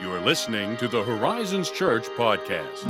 You 0.00 0.12
are 0.12 0.20
listening 0.20 0.76
to 0.78 0.88
the 0.88 1.02
Horizons 1.02 1.70
Church 1.70 2.06
podcast. 2.16 2.82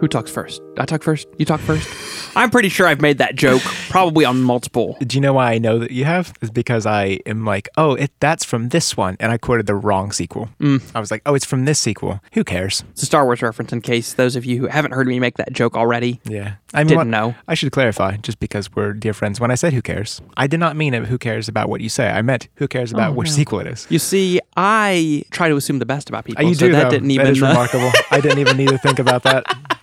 Who 0.00 0.08
talks 0.08 0.30
first? 0.30 0.60
I 0.78 0.84
talk 0.84 1.02
first. 1.02 1.28
You 1.38 1.44
talk 1.46 1.60
first. 1.60 2.05
I'm 2.36 2.50
pretty 2.50 2.68
sure 2.68 2.86
I've 2.86 3.00
made 3.00 3.18
that 3.18 3.34
joke, 3.34 3.62
probably 3.88 4.24
on 4.26 4.42
multiple. 4.42 4.96
Do 5.00 5.16
you 5.16 5.20
know 5.22 5.32
why 5.32 5.54
I 5.54 5.58
know 5.58 5.78
that 5.78 5.90
you 5.90 6.04
have? 6.04 6.34
Is 6.42 6.50
because 6.50 6.84
I 6.86 7.18
am 7.24 7.44
like, 7.46 7.68
oh, 7.78 7.94
it, 7.94 8.12
that's 8.20 8.44
from 8.44 8.68
this 8.68 8.96
one, 8.96 9.16
and 9.20 9.32
I 9.32 9.38
quoted 9.38 9.66
the 9.66 9.74
wrong 9.74 10.12
sequel. 10.12 10.50
Mm. 10.60 10.82
I 10.94 11.00
was 11.00 11.10
like, 11.10 11.22
oh, 11.24 11.34
it's 11.34 11.46
from 11.46 11.64
this 11.64 11.78
sequel. 11.80 12.20
Who 12.34 12.44
cares? 12.44 12.84
It's 12.92 13.02
a 13.02 13.06
Star 13.06 13.24
Wars 13.24 13.40
reference, 13.40 13.72
in 13.72 13.80
case 13.80 14.12
those 14.12 14.36
of 14.36 14.44
you 14.44 14.58
who 14.58 14.66
haven't 14.66 14.92
heard 14.92 15.06
me 15.06 15.18
make 15.18 15.38
that 15.38 15.52
joke 15.52 15.76
already. 15.76 16.20
Yeah, 16.24 16.56
I 16.74 16.80
mean, 16.80 16.88
Didn't 16.88 16.98
what- 16.98 17.06
know. 17.06 17.34
I 17.48 17.54
should 17.54 17.72
clarify, 17.72 18.18
just 18.18 18.38
because 18.38 18.70
we're 18.76 18.92
dear 18.92 19.14
friends. 19.14 19.40
When 19.40 19.50
I 19.50 19.54
said 19.54 19.72
who 19.72 19.80
cares, 19.80 20.20
I 20.36 20.46
did 20.46 20.60
not 20.60 20.76
mean 20.76 20.92
it, 20.92 21.06
who 21.06 21.16
cares 21.16 21.48
about 21.48 21.70
what 21.70 21.80
you 21.80 21.88
say. 21.88 22.08
I 22.10 22.20
meant 22.20 22.48
who 22.56 22.68
cares 22.68 22.92
about 22.92 23.12
Oh, 23.12 23.14
which 23.14 23.28
no. 23.28 23.32
sequel 23.34 23.60
it 23.60 23.66
is. 23.66 23.86
You 23.88 23.98
see, 23.98 24.40
I 24.58 25.24
try 25.30 25.48
to 25.48 25.56
assume 25.56 25.78
the 25.78 25.86
best 25.86 26.10
about 26.10 26.20
Uh, 26.20 26.22
people. 26.26 26.44
you 26.48 26.54
so 26.54 26.66
do 26.66 26.72
that 26.72 26.84
though. 26.84 26.90
didn't 26.90 27.10
even. 27.12 27.28
is 27.28 27.42
uh, 27.42 27.46
remarkable. 27.46 27.90
I 28.10 28.20
didn't 28.20 28.40
even 28.40 28.58
need 28.58 28.68
to 28.68 28.78
think 28.78 28.98
about 28.98 29.22
that. 29.22 29.44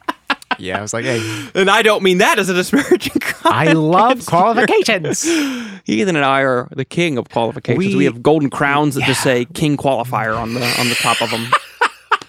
Yeah, 0.59 0.77
I 0.77 0.81
was 0.81 0.93
like, 0.93 1.03
hey, 1.05 1.47
and 1.55 1.69
I 1.69 1.81
don't 1.81 2.03
mean 2.03 2.19
that 2.19 2.37
as 2.39 2.47
a 2.49 2.53
disparaging 2.53 3.13
comment. 3.19 3.55
I 3.69 3.71
love 3.73 4.25
qualifications. 4.25 5.25
Ethan 5.87 6.15
and 6.15 6.23
I 6.25 6.41
are 6.41 6.67
the 6.71 6.85
king 6.85 7.17
of 7.17 7.29
qualifications. 7.29 7.77
We, 7.79 7.95
We- 7.95 8.05
have 8.05 8.21
golden 8.23 8.49
crowns 8.49 8.95
that 8.95 9.03
just 9.05 9.21
say 9.23 9.45
King 9.53 9.77
Qualifier 9.77 10.37
on 10.37 10.53
the 10.53 10.61
on 10.79 10.89
the 10.89 10.95
top 10.95 11.21
of 11.21 11.31
them. 11.31 11.47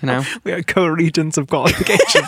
You 0.03 0.07
know, 0.07 0.25
we 0.43 0.53
are 0.53 0.63
co-regents 0.63 1.39
of 1.39 1.47
qualification. 1.49 2.23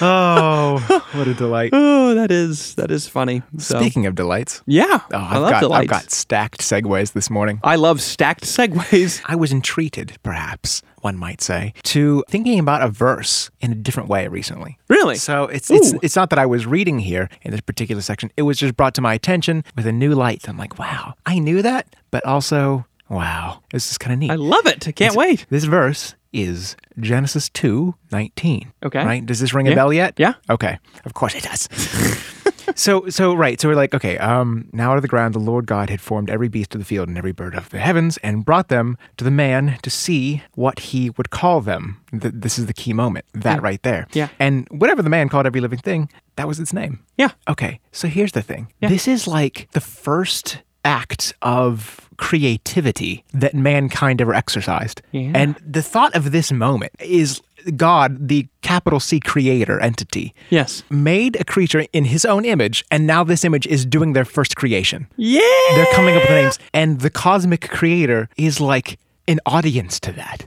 Oh, 0.00 1.02
what 1.12 1.28
a 1.28 1.34
delight! 1.34 1.70
oh, 1.72 2.14
that 2.14 2.30
is 2.30 2.74
that 2.76 2.90
is 2.90 3.08
funny. 3.08 3.42
So, 3.58 3.78
Speaking 3.78 4.06
of 4.06 4.14
delights, 4.14 4.62
yeah, 4.66 5.00
oh, 5.12 5.16
I 5.16 5.36
I've 5.36 5.42
love 5.42 5.50
got 5.50 5.60
delights. 5.60 5.82
I've 5.82 5.88
got 5.88 6.10
stacked 6.10 6.60
segues 6.60 7.12
this 7.12 7.30
morning. 7.30 7.60
I 7.62 7.76
love 7.76 8.00
stacked 8.00 8.44
segues. 8.44 9.20
I 9.24 9.36
was 9.36 9.52
entreated, 9.52 10.16
perhaps 10.22 10.82
one 11.02 11.16
might 11.16 11.40
say, 11.40 11.72
to 11.84 12.24
thinking 12.28 12.58
about 12.58 12.82
a 12.82 12.88
verse 12.88 13.50
in 13.60 13.72
a 13.72 13.74
different 13.74 14.08
way 14.08 14.26
recently. 14.28 14.78
Really? 14.88 15.16
So 15.16 15.44
it's 15.44 15.70
it's 15.70 15.94
Ooh. 15.94 16.00
it's 16.02 16.16
not 16.16 16.30
that 16.30 16.38
I 16.38 16.46
was 16.46 16.66
reading 16.66 16.98
here 16.98 17.28
in 17.42 17.50
this 17.50 17.60
particular 17.60 18.02
section. 18.02 18.30
It 18.36 18.42
was 18.42 18.58
just 18.58 18.76
brought 18.76 18.94
to 18.94 19.00
my 19.00 19.14
attention 19.14 19.64
with 19.76 19.86
a 19.86 19.92
new 19.92 20.14
light. 20.14 20.48
I'm 20.48 20.56
like, 20.56 20.78
wow, 20.78 21.14
I 21.26 21.38
knew 21.38 21.62
that, 21.62 21.94
but 22.10 22.24
also, 22.24 22.86
wow, 23.08 23.62
this 23.72 23.90
is 23.90 23.98
kind 23.98 24.12
of 24.12 24.18
neat. 24.18 24.30
I 24.30 24.36
love 24.36 24.66
it. 24.66 24.86
I 24.88 24.92
can't 24.92 25.14
wait. 25.16 25.46
This 25.50 25.64
verse 25.64 26.14
is 26.32 26.76
Genesis 27.00 27.48
2 27.50 27.94
19. 28.10 28.72
Okay. 28.84 29.04
Right? 29.04 29.24
Does 29.24 29.40
this 29.40 29.54
ring 29.54 29.68
a 29.68 29.74
bell 29.74 29.92
yet? 29.92 30.14
Yeah. 30.16 30.34
Okay. 30.50 30.78
Of 31.04 31.14
course 31.14 31.34
it 31.34 31.42
does. 31.42 31.68
so 32.74 33.08
so 33.08 33.34
right. 33.34 33.60
So 33.60 33.68
we're 33.68 33.74
like, 33.74 33.94
okay, 33.94 34.18
um, 34.18 34.68
now 34.72 34.90
out 34.92 34.96
of 34.96 35.02
the 35.02 35.08
ground 35.08 35.34
the 35.34 35.38
Lord 35.40 35.66
God 35.66 35.90
had 35.90 36.00
formed 36.00 36.30
every 36.30 36.48
beast 36.48 36.74
of 36.74 36.80
the 36.80 36.84
field 36.84 37.08
and 37.08 37.16
every 37.18 37.32
bird 37.32 37.54
of 37.54 37.70
the 37.70 37.78
heavens 37.78 38.18
and 38.18 38.44
brought 38.44 38.68
them 38.68 38.96
to 39.16 39.24
the 39.24 39.30
man 39.30 39.78
to 39.82 39.90
see 39.90 40.42
what 40.54 40.78
he 40.80 41.10
would 41.10 41.30
call 41.30 41.60
them. 41.60 42.00
Th- 42.10 42.34
this 42.34 42.58
is 42.58 42.66
the 42.66 42.74
key 42.74 42.92
moment. 42.92 43.24
That 43.34 43.62
right 43.62 43.82
there. 43.82 44.06
Yeah. 44.12 44.28
And 44.38 44.66
whatever 44.70 45.02
the 45.02 45.10
man 45.10 45.28
called 45.28 45.46
every 45.46 45.60
living 45.60 45.78
thing, 45.78 46.10
that 46.36 46.48
was 46.48 46.60
its 46.60 46.72
name. 46.72 47.00
Yeah. 47.16 47.30
Okay, 47.48 47.80
so 47.92 48.08
here's 48.08 48.32
the 48.32 48.42
thing. 48.42 48.72
Yeah. 48.80 48.88
This 48.88 49.08
is 49.08 49.26
like 49.26 49.68
the 49.72 49.80
first 49.80 50.62
act 50.88 51.34
of 51.42 52.08
creativity 52.16 53.24
that 53.34 53.54
mankind 53.54 54.20
ever 54.20 54.34
exercised. 54.34 55.02
Yeah. 55.12 55.32
And 55.34 55.54
the 55.64 55.82
thought 55.82 56.14
of 56.16 56.32
this 56.32 56.50
moment 56.50 56.92
is 57.00 57.40
God, 57.76 58.28
the 58.28 58.46
capital 58.62 58.98
C 59.00 59.20
creator 59.20 59.78
entity, 59.80 60.32
Yes. 60.50 60.82
made 60.90 61.36
a 61.40 61.44
creature 61.44 61.84
in 61.92 62.04
his 62.06 62.24
own 62.24 62.44
image, 62.44 62.84
and 62.90 63.06
now 63.06 63.22
this 63.24 63.44
image 63.44 63.66
is 63.66 63.84
doing 63.84 64.14
their 64.14 64.24
first 64.24 64.56
creation. 64.56 65.06
Yeah. 65.16 65.40
They're 65.74 65.94
coming 65.94 66.16
up 66.16 66.22
with 66.22 66.30
names, 66.30 66.58
and 66.72 67.00
the 67.00 67.10
cosmic 67.10 67.68
creator 67.68 68.28
is 68.36 68.60
like 68.60 68.98
an 69.26 69.38
audience 69.44 70.00
to 70.00 70.12
that. 70.12 70.46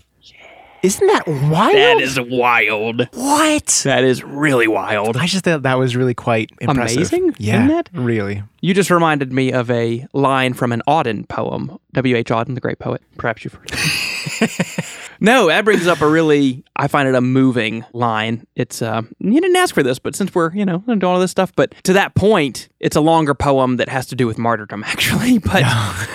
Isn't 0.83 1.05
that 1.07 1.27
wild? 1.27 1.75
That 1.75 2.01
is 2.01 2.19
wild. 2.19 3.07
what? 3.13 3.81
That 3.83 4.03
is 4.03 4.23
really 4.23 4.67
wild. 4.67 5.15
I 5.15 5.27
just 5.27 5.43
thought 5.45 5.61
that 5.61 5.77
was 5.77 5.95
really 5.95 6.15
quite 6.15 6.49
impressive. 6.59 6.97
Amazing, 6.97 7.35
Yeah, 7.37 7.65
isn't 7.65 7.77
it? 7.77 7.89
really. 7.93 8.41
You 8.61 8.73
just 8.75 8.91
reminded 8.91 9.33
me 9.33 9.51
of 9.51 9.71
a 9.71 10.05
line 10.13 10.53
from 10.53 10.71
an 10.71 10.81
Auden 10.87 11.27
poem. 11.27 11.77
W.H. 11.93 12.27
Auden, 12.29 12.53
the 12.55 12.61
great 12.61 12.79
poet. 12.79 13.01
Perhaps 13.17 13.43
you've 13.43 13.53
heard. 13.55 13.71
it. 13.73 14.85
no, 15.19 15.47
that 15.47 15.65
brings 15.65 15.87
up 15.87 15.99
a 16.01 16.07
really, 16.09 16.63
I 16.75 16.87
find 16.87 17.07
it 17.09 17.15
a 17.15 17.21
moving 17.21 17.83
line. 17.91 18.45
It's, 18.55 18.81
uh, 18.81 19.01
you 19.19 19.41
didn't 19.41 19.55
ask 19.57 19.73
for 19.75 19.83
this, 19.83 19.99
but 19.99 20.15
since 20.15 20.33
we're, 20.33 20.53
you 20.53 20.63
know, 20.65 20.77
doing 20.87 21.03
all 21.03 21.19
this 21.19 21.31
stuff, 21.31 21.51
but 21.55 21.73
to 21.83 21.93
that 21.93 22.15
point, 22.15 22.69
it's 22.79 22.95
a 22.95 23.01
longer 23.01 23.33
poem 23.33 23.77
that 23.77 23.89
has 23.89 24.05
to 24.07 24.15
do 24.15 24.25
with 24.25 24.37
martyrdom, 24.37 24.83
actually. 24.87 25.39
But, 25.39 25.63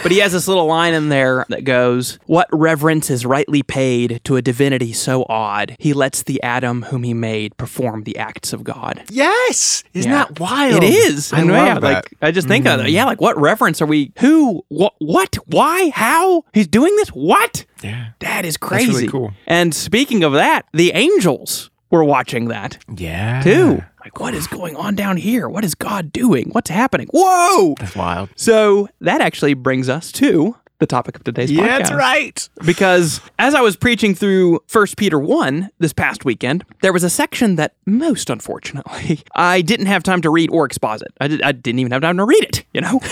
but 0.03 0.13
he 0.13 0.19
has 0.19 0.33
this 0.33 0.49
little 0.49 0.67
line 0.67 0.95
in 0.95 1.09
there 1.11 1.45
that 1.51 1.65
goes, 1.65 2.19
What 2.27 2.49
reverence 2.53 3.11
is 3.11 3.27
rightly 3.27 3.63
paid 3.63 4.21
to 4.25 4.37
a 4.37 4.43
divinity 4.43 4.93
so 4.95 5.27
odd? 5.29 5.77
He 5.79 5.93
lets 5.93 6.23
the 6.23 6.43
Adam 6.43 6.83
whom 6.85 7.03
he 7.03 7.13
made 7.13 7.57
perform 7.59 8.05
the 8.05 8.17
acts 8.17 8.53
of 8.55 8.65
God. 8.65 9.05
Yes, 9.11 9.85
isn't 9.93 10.11
Yeah. 10.11 10.19
that 10.25 10.41
wild? 10.41 10.83
It 10.83 10.87
is. 10.95 11.33
I 11.35 11.43
love 11.43 11.83
that. 11.83 11.83
Like 11.83 12.15
I 12.23 12.31
just 12.37 12.47
think 12.49 12.67
of 12.67 12.79
it. 12.81 12.85
Mm-hmm. 12.85 12.95
Yeah, 12.95 13.05
like 13.07 13.21
what 13.21 13.37
reference 13.41 13.83
are 13.83 13.87
we? 13.87 14.13
Who? 14.21 14.65
What? 14.69 14.95
What? 14.99 15.37
Why? 15.47 15.91
How? 15.91 16.45
He's 16.53 16.69
doing 16.69 16.95
this? 16.97 17.09
What? 17.09 17.65
yeah, 17.83 18.11
That 18.21 18.45
is 18.45 18.57
really 18.63 18.85
crazy. 18.85 19.09
cool. 19.09 19.33
And 19.47 19.75
speaking 19.75 20.23
of 20.23 20.33
that, 20.35 20.67
the 20.73 20.93
angels 20.93 21.71
were 21.91 22.05
watching 22.05 22.49
that 22.49 22.79
yeah, 22.97 23.43
too. 23.43 23.83
Like, 24.05 24.21
what 24.21 24.35
is 24.35 24.47
going 24.47 24.77
on 24.77 24.95
down 24.95 25.17
here? 25.17 25.49
What 25.49 25.65
is 25.65 25.75
God 25.75 26.13
doing? 26.13 26.51
What's 26.53 26.71
happening? 26.71 27.09
Whoa! 27.13 27.75
That's 27.79 27.97
wild. 27.97 28.29
So 28.37 28.89
that 29.01 29.21
actually 29.21 29.55
brings 29.55 29.89
us 29.89 30.13
to 30.13 30.57
the 30.79 30.87
topic 30.87 31.17
of 31.17 31.25
today's 31.25 31.51
podcast. 31.51 31.57
Yeah, 31.57 31.79
that's 31.79 31.93
right. 31.93 32.49
Because 32.65 33.21
as 33.39 33.55
I 33.55 33.61
was 33.61 33.77
preaching 33.77 34.15
through 34.15 34.61
1 34.71 34.87
Peter 34.97 35.19
1 35.19 35.71
this 35.79 35.93
past 35.93 36.25
weekend, 36.25 36.65
there 36.83 36.93
was 36.93 37.05
a 37.05 37.11
section 37.11 37.57
that, 37.57 37.75
most 37.87 38.31
unfortunately, 38.31 39.21
I 39.35 39.63
didn't 39.63 39.87
have 39.87 40.03
time 40.03 40.23
to 40.23 40.31
read 40.31 40.51
or 40.51 40.65
exposit. 40.65 41.09
I, 41.21 41.29
did, 41.29 41.43
I 41.43 41.53
didn't 41.53 41.79
even 41.79 41.93
have 41.93 42.03
time 42.03 42.17
to 42.19 42.25
read 42.25 42.45
it, 42.45 42.65
you 42.73 42.81
know? 42.81 43.01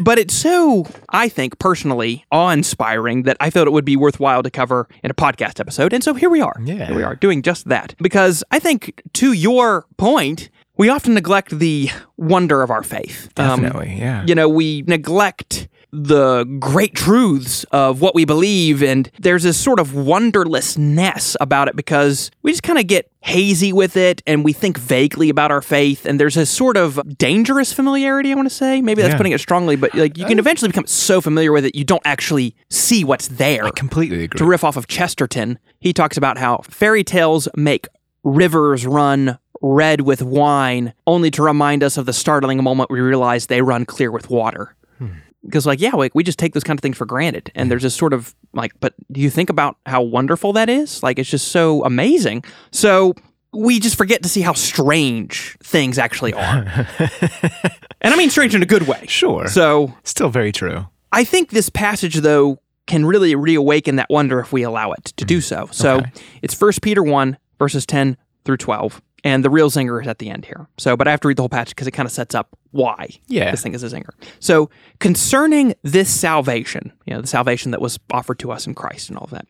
But 0.00 0.18
it's 0.18 0.34
so, 0.34 0.86
I 1.08 1.28
think, 1.28 1.58
personally 1.58 2.24
awe 2.30 2.50
inspiring 2.50 3.24
that 3.24 3.36
I 3.40 3.50
thought 3.50 3.66
it 3.66 3.72
would 3.72 3.84
be 3.84 3.96
worthwhile 3.96 4.42
to 4.44 4.50
cover 4.50 4.88
in 5.02 5.10
a 5.10 5.14
podcast 5.14 5.58
episode. 5.58 5.92
And 5.92 6.04
so 6.04 6.14
here 6.14 6.30
we 6.30 6.40
are. 6.40 6.54
Yeah. 6.64 6.86
Here 6.86 6.94
we 6.94 7.02
are 7.02 7.16
doing 7.16 7.42
just 7.42 7.68
that. 7.68 7.94
Because 8.00 8.44
I 8.52 8.60
think, 8.60 9.02
to 9.14 9.32
your 9.32 9.86
point, 9.96 10.50
we 10.76 10.88
often 10.88 11.14
neglect 11.14 11.58
the 11.58 11.90
wonder 12.16 12.62
of 12.62 12.70
our 12.70 12.84
faith. 12.84 13.28
Um, 13.36 13.62
Definitely, 13.62 13.96
yeah. 13.98 14.24
you 14.24 14.34
know, 14.34 14.48
we 14.48 14.82
neglect 14.86 15.68
the 15.90 16.44
great 16.58 16.94
truths 16.94 17.64
of 17.72 18.00
what 18.00 18.14
we 18.14 18.24
believe, 18.24 18.82
and 18.82 19.10
there's 19.18 19.42
this 19.42 19.58
sort 19.58 19.80
of 19.80 19.94
wonderlessness 19.94 21.36
about 21.40 21.68
it 21.68 21.76
because 21.76 22.30
we 22.42 22.50
just 22.52 22.62
kind 22.62 22.78
of 22.78 22.86
get 22.86 23.10
hazy 23.20 23.72
with 23.72 23.96
it 23.96 24.22
and 24.26 24.44
we 24.44 24.52
think 24.52 24.78
vaguely 24.78 25.28
about 25.28 25.50
our 25.50 25.62
faith, 25.62 26.04
and 26.06 26.20
there's 26.20 26.36
a 26.36 26.46
sort 26.46 26.76
of 26.76 27.00
dangerous 27.18 27.72
familiarity, 27.72 28.32
I 28.32 28.34
want 28.34 28.48
to 28.48 28.54
say. 28.54 28.80
Maybe 28.82 29.02
that's 29.02 29.12
Yeah. 29.12 29.16
putting 29.18 29.32
it 29.32 29.40
strongly, 29.40 29.76
but 29.76 29.94
like 29.94 30.16
you 30.18 30.24
can 30.26 30.38
eventually 30.38 30.68
become 30.68 30.86
so 30.86 31.20
familiar 31.20 31.52
with 31.52 31.64
it, 31.64 31.74
you 31.74 31.84
don't 31.84 32.02
actually 32.04 32.54
see 32.70 33.04
what's 33.04 33.28
there 33.28 33.64
I 33.64 33.70
completely 33.70 34.24
agree. 34.24 34.38
to 34.38 34.44
riff 34.44 34.64
off 34.64 34.76
of 34.76 34.86
Chesterton, 34.86 35.58
he 35.80 35.92
talks 35.92 36.16
about 36.16 36.38
how 36.38 36.58
fairy 36.68 37.04
tales 37.04 37.48
make 37.56 37.86
rivers 38.24 38.86
run 38.86 39.38
red 39.60 40.02
with 40.02 40.22
wine, 40.22 40.92
only 41.06 41.30
to 41.32 41.42
remind 41.42 41.82
us 41.82 41.96
of 41.96 42.06
the 42.06 42.12
startling 42.12 42.62
moment 42.62 42.90
we 42.90 43.00
realize 43.00 43.46
they 43.46 43.62
run 43.62 43.84
clear 43.84 44.10
with 44.10 44.30
water. 44.30 44.74
Hmm. 44.98 45.06
Because, 45.48 45.66
like, 45.66 45.80
yeah, 45.80 45.94
like 45.94 46.14
we 46.14 46.22
just 46.22 46.38
take 46.38 46.52
those 46.54 46.64
kind 46.64 46.78
of 46.78 46.82
things 46.82 46.96
for 46.96 47.06
granted, 47.06 47.50
and 47.54 47.70
there's 47.70 47.82
this 47.82 47.94
sort 47.94 48.12
of 48.12 48.34
like, 48.52 48.72
but 48.80 48.94
do 49.10 49.20
you 49.20 49.30
think 49.30 49.50
about 49.50 49.76
how 49.86 50.02
wonderful 50.02 50.52
that 50.54 50.68
is? 50.68 51.02
Like, 51.02 51.18
it's 51.18 51.30
just 51.30 51.48
so 51.48 51.84
amazing. 51.84 52.44
So 52.70 53.14
we 53.52 53.80
just 53.80 53.96
forget 53.96 54.22
to 54.22 54.28
see 54.28 54.42
how 54.42 54.52
strange 54.52 55.56
things 55.62 55.98
actually 55.98 56.34
are, 56.34 56.86
and 58.00 58.14
I 58.14 58.16
mean 58.16 58.30
strange 58.30 58.54
in 58.54 58.62
a 58.62 58.66
good 58.66 58.82
way. 58.86 59.06
Sure. 59.08 59.48
So 59.48 59.94
Still 60.04 60.28
very 60.28 60.52
true. 60.52 60.86
I 61.12 61.24
think 61.24 61.50
this 61.50 61.70
passage, 61.70 62.16
though, 62.16 62.58
can 62.86 63.06
really 63.06 63.34
reawaken 63.34 63.96
that 63.96 64.08
wonder 64.10 64.40
if 64.40 64.52
we 64.52 64.62
allow 64.62 64.92
it 64.92 65.04
to 65.16 65.24
do 65.24 65.38
mm. 65.38 65.42
so. 65.42 65.68
So 65.72 65.96
Okay. 65.98 66.10
it's 66.42 66.58
1 66.60 66.72
Peter 66.82 67.02
1, 67.02 67.38
verses 67.58 67.86
10 67.86 68.16
through 68.44 68.58
12. 68.58 69.00
And 69.24 69.44
the 69.44 69.50
real 69.50 69.68
zinger 69.70 70.00
is 70.00 70.06
at 70.06 70.18
the 70.18 70.30
end 70.30 70.44
here. 70.44 70.68
So, 70.78 70.96
but 70.96 71.08
I 71.08 71.10
have 71.10 71.20
to 71.20 71.28
read 71.28 71.36
the 71.38 71.42
whole 71.42 71.48
passage 71.48 71.70
because 71.70 71.86
it 71.88 71.90
kind 71.92 72.06
of 72.06 72.12
sets 72.12 72.34
up 72.34 72.56
why 72.70 73.08
Yeah. 73.26 73.50
this 73.50 73.62
thing 73.62 73.74
is 73.74 73.82
a 73.82 73.88
zinger. 73.88 74.10
So, 74.38 74.70
concerning 75.00 75.74
this 75.82 76.08
salvation, 76.08 76.92
you 77.06 77.14
know, 77.14 77.20
the 77.20 77.26
salvation 77.26 77.72
that 77.72 77.80
was 77.80 77.98
offered 78.12 78.38
to 78.40 78.52
us 78.52 78.66
in 78.66 78.74
Christ 78.74 79.08
and 79.08 79.18
all 79.18 79.24
of 79.24 79.30
that, 79.30 79.46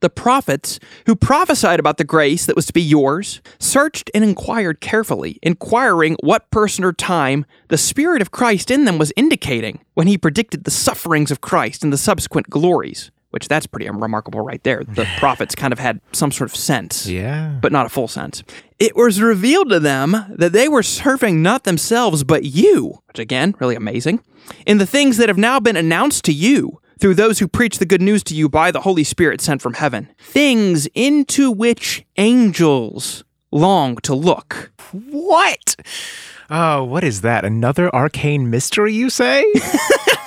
the 0.00 0.08
prophets 0.08 0.80
who 1.06 1.14
prophesied 1.14 1.78
about 1.78 1.98
the 1.98 2.04
grace 2.04 2.46
that 2.46 2.56
was 2.56 2.66
to 2.66 2.72
be 2.72 2.80
yours 2.80 3.40
searched 3.58 4.10
and 4.14 4.24
inquired 4.24 4.80
carefully, 4.80 5.38
inquiring 5.42 6.16
what 6.22 6.50
person 6.50 6.82
or 6.82 6.92
time 6.92 7.44
the 7.68 7.76
Spirit 7.78 8.22
of 8.22 8.30
Christ 8.30 8.70
in 8.70 8.84
them 8.86 8.96
was 8.96 9.12
indicating 9.16 9.80
when 9.94 10.06
he 10.06 10.16
predicted 10.16 10.64
the 10.64 10.70
sufferings 10.70 11.30
of 11.30 11.40
Christ 11.42 11.84
and 11.84 11.92
the 11.92 11.98
subsequent 11.98 12.48
glories 12.48 13.10
which 13.32 13.48
that's 13.48 13.66
pretty 13.66 13.88
remarkable 13.90 14.40
right 14.40 14.62
there. 14.62 14.84
The 14.84 15.06
prophets 15.18 15.54
kind 15.54 15.72
of 15.72 15.78
had 15.78 16.00
some 16.12 16.30
sort 16.32 16.50
of 16.50 16.56
sense 16.56 17.06
Yeah. 17.06 17.58
but 17.60 17.72
not 17.72 17.86
a 17.86 17.88
full 17.88 18.08
sense. 18.08 18.42
It 18.78 18.94
was 18.96 19.20
revealed 19.20 19.68
to 19.70 19.80
them 19.80 20.16
that 20.28 20.52
they 20.52 20.68
were 20.68 20.82
serving 20.82 21.42
not 21.42 21.64
themselves, 21.64 22.24
but 22.24 22.44
you, 22.44 23.00
which 23.08 23.18
again, 23.18 23.54
really 23.60 23.74
amazing, 23.76 24.20
in 24.66 24.78
the 24.78 24.86
things 24.86 25.16
that 25.18 25.28
have 25.28 25.38
now 25.38 25.60
been 25.60 25.76
announced 25.76 26.24
to 26.26 26.32
you 26.32 26.80
through 27.00 27.14
those 27.14 27.38
who 27.40 27.48
preach 27.48 27.78
the 27.78 27.86
good 27.86 28.00
news 28.02 28.22
to 28.24 28.34
you 28.34 28.48
by 28.48 28.70
the 28.70 28.80
Holy 28.82 29.02
Spirit 29.04 29.40
sent 29.40 29.60
from 29.60 29.74
heaven. 29.74 30.08
Things 30.18 30.86
into 30.94 31.50
which 31.50 32.04
angels 32.16 33.24
long 33.50 33.96
to 33.98 34.14
look. 34.14 34.72
What? 34.92 35.76
Oh, 36.50 36.84
what 36.84 37.02
is 37.02 37.22
that? 37.22 37.44
Another 37.44 37.92
arcane 37.94 38.50
mystery, 38.50 38.92
you 38.92 39.10
say? 39.10 39.44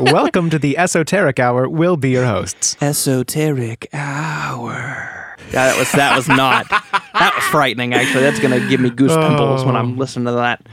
Welcome 0.00 0.48
to 0.48 0.58
the 0.58 0.78
Esoteric 0.78 1.38
Hour. 1.38 1.68
We'll 1.68 1.98
be 1.98 2.08
your 2.08 2.24
hosts. 2.24 2.74
Esoteric 2.80 3.86
hour. 3.92 5.36
Yeah, 5.52 5.66
that 5.66 5.78
was 5.78 5.92
that 5.92 6.16
was 6.16 6.26
not 6.26 6.66
that 6.70 7.32
was 7.34 7.44
frightening. 7.44 7.92
Actually, 7.92 8.22
that's 8.22 8.40
gonna 8.40 8.66
give 8.66 8.80
me 8.80 8.88
goose 8.88 9.14
pimples 9.14 9.62
when 9.62 9.76
I'm 9.76 9.92
oh. 9.92 9.96
listening 9.96 10.24
to 10.24 10.32
that 10.32 10.66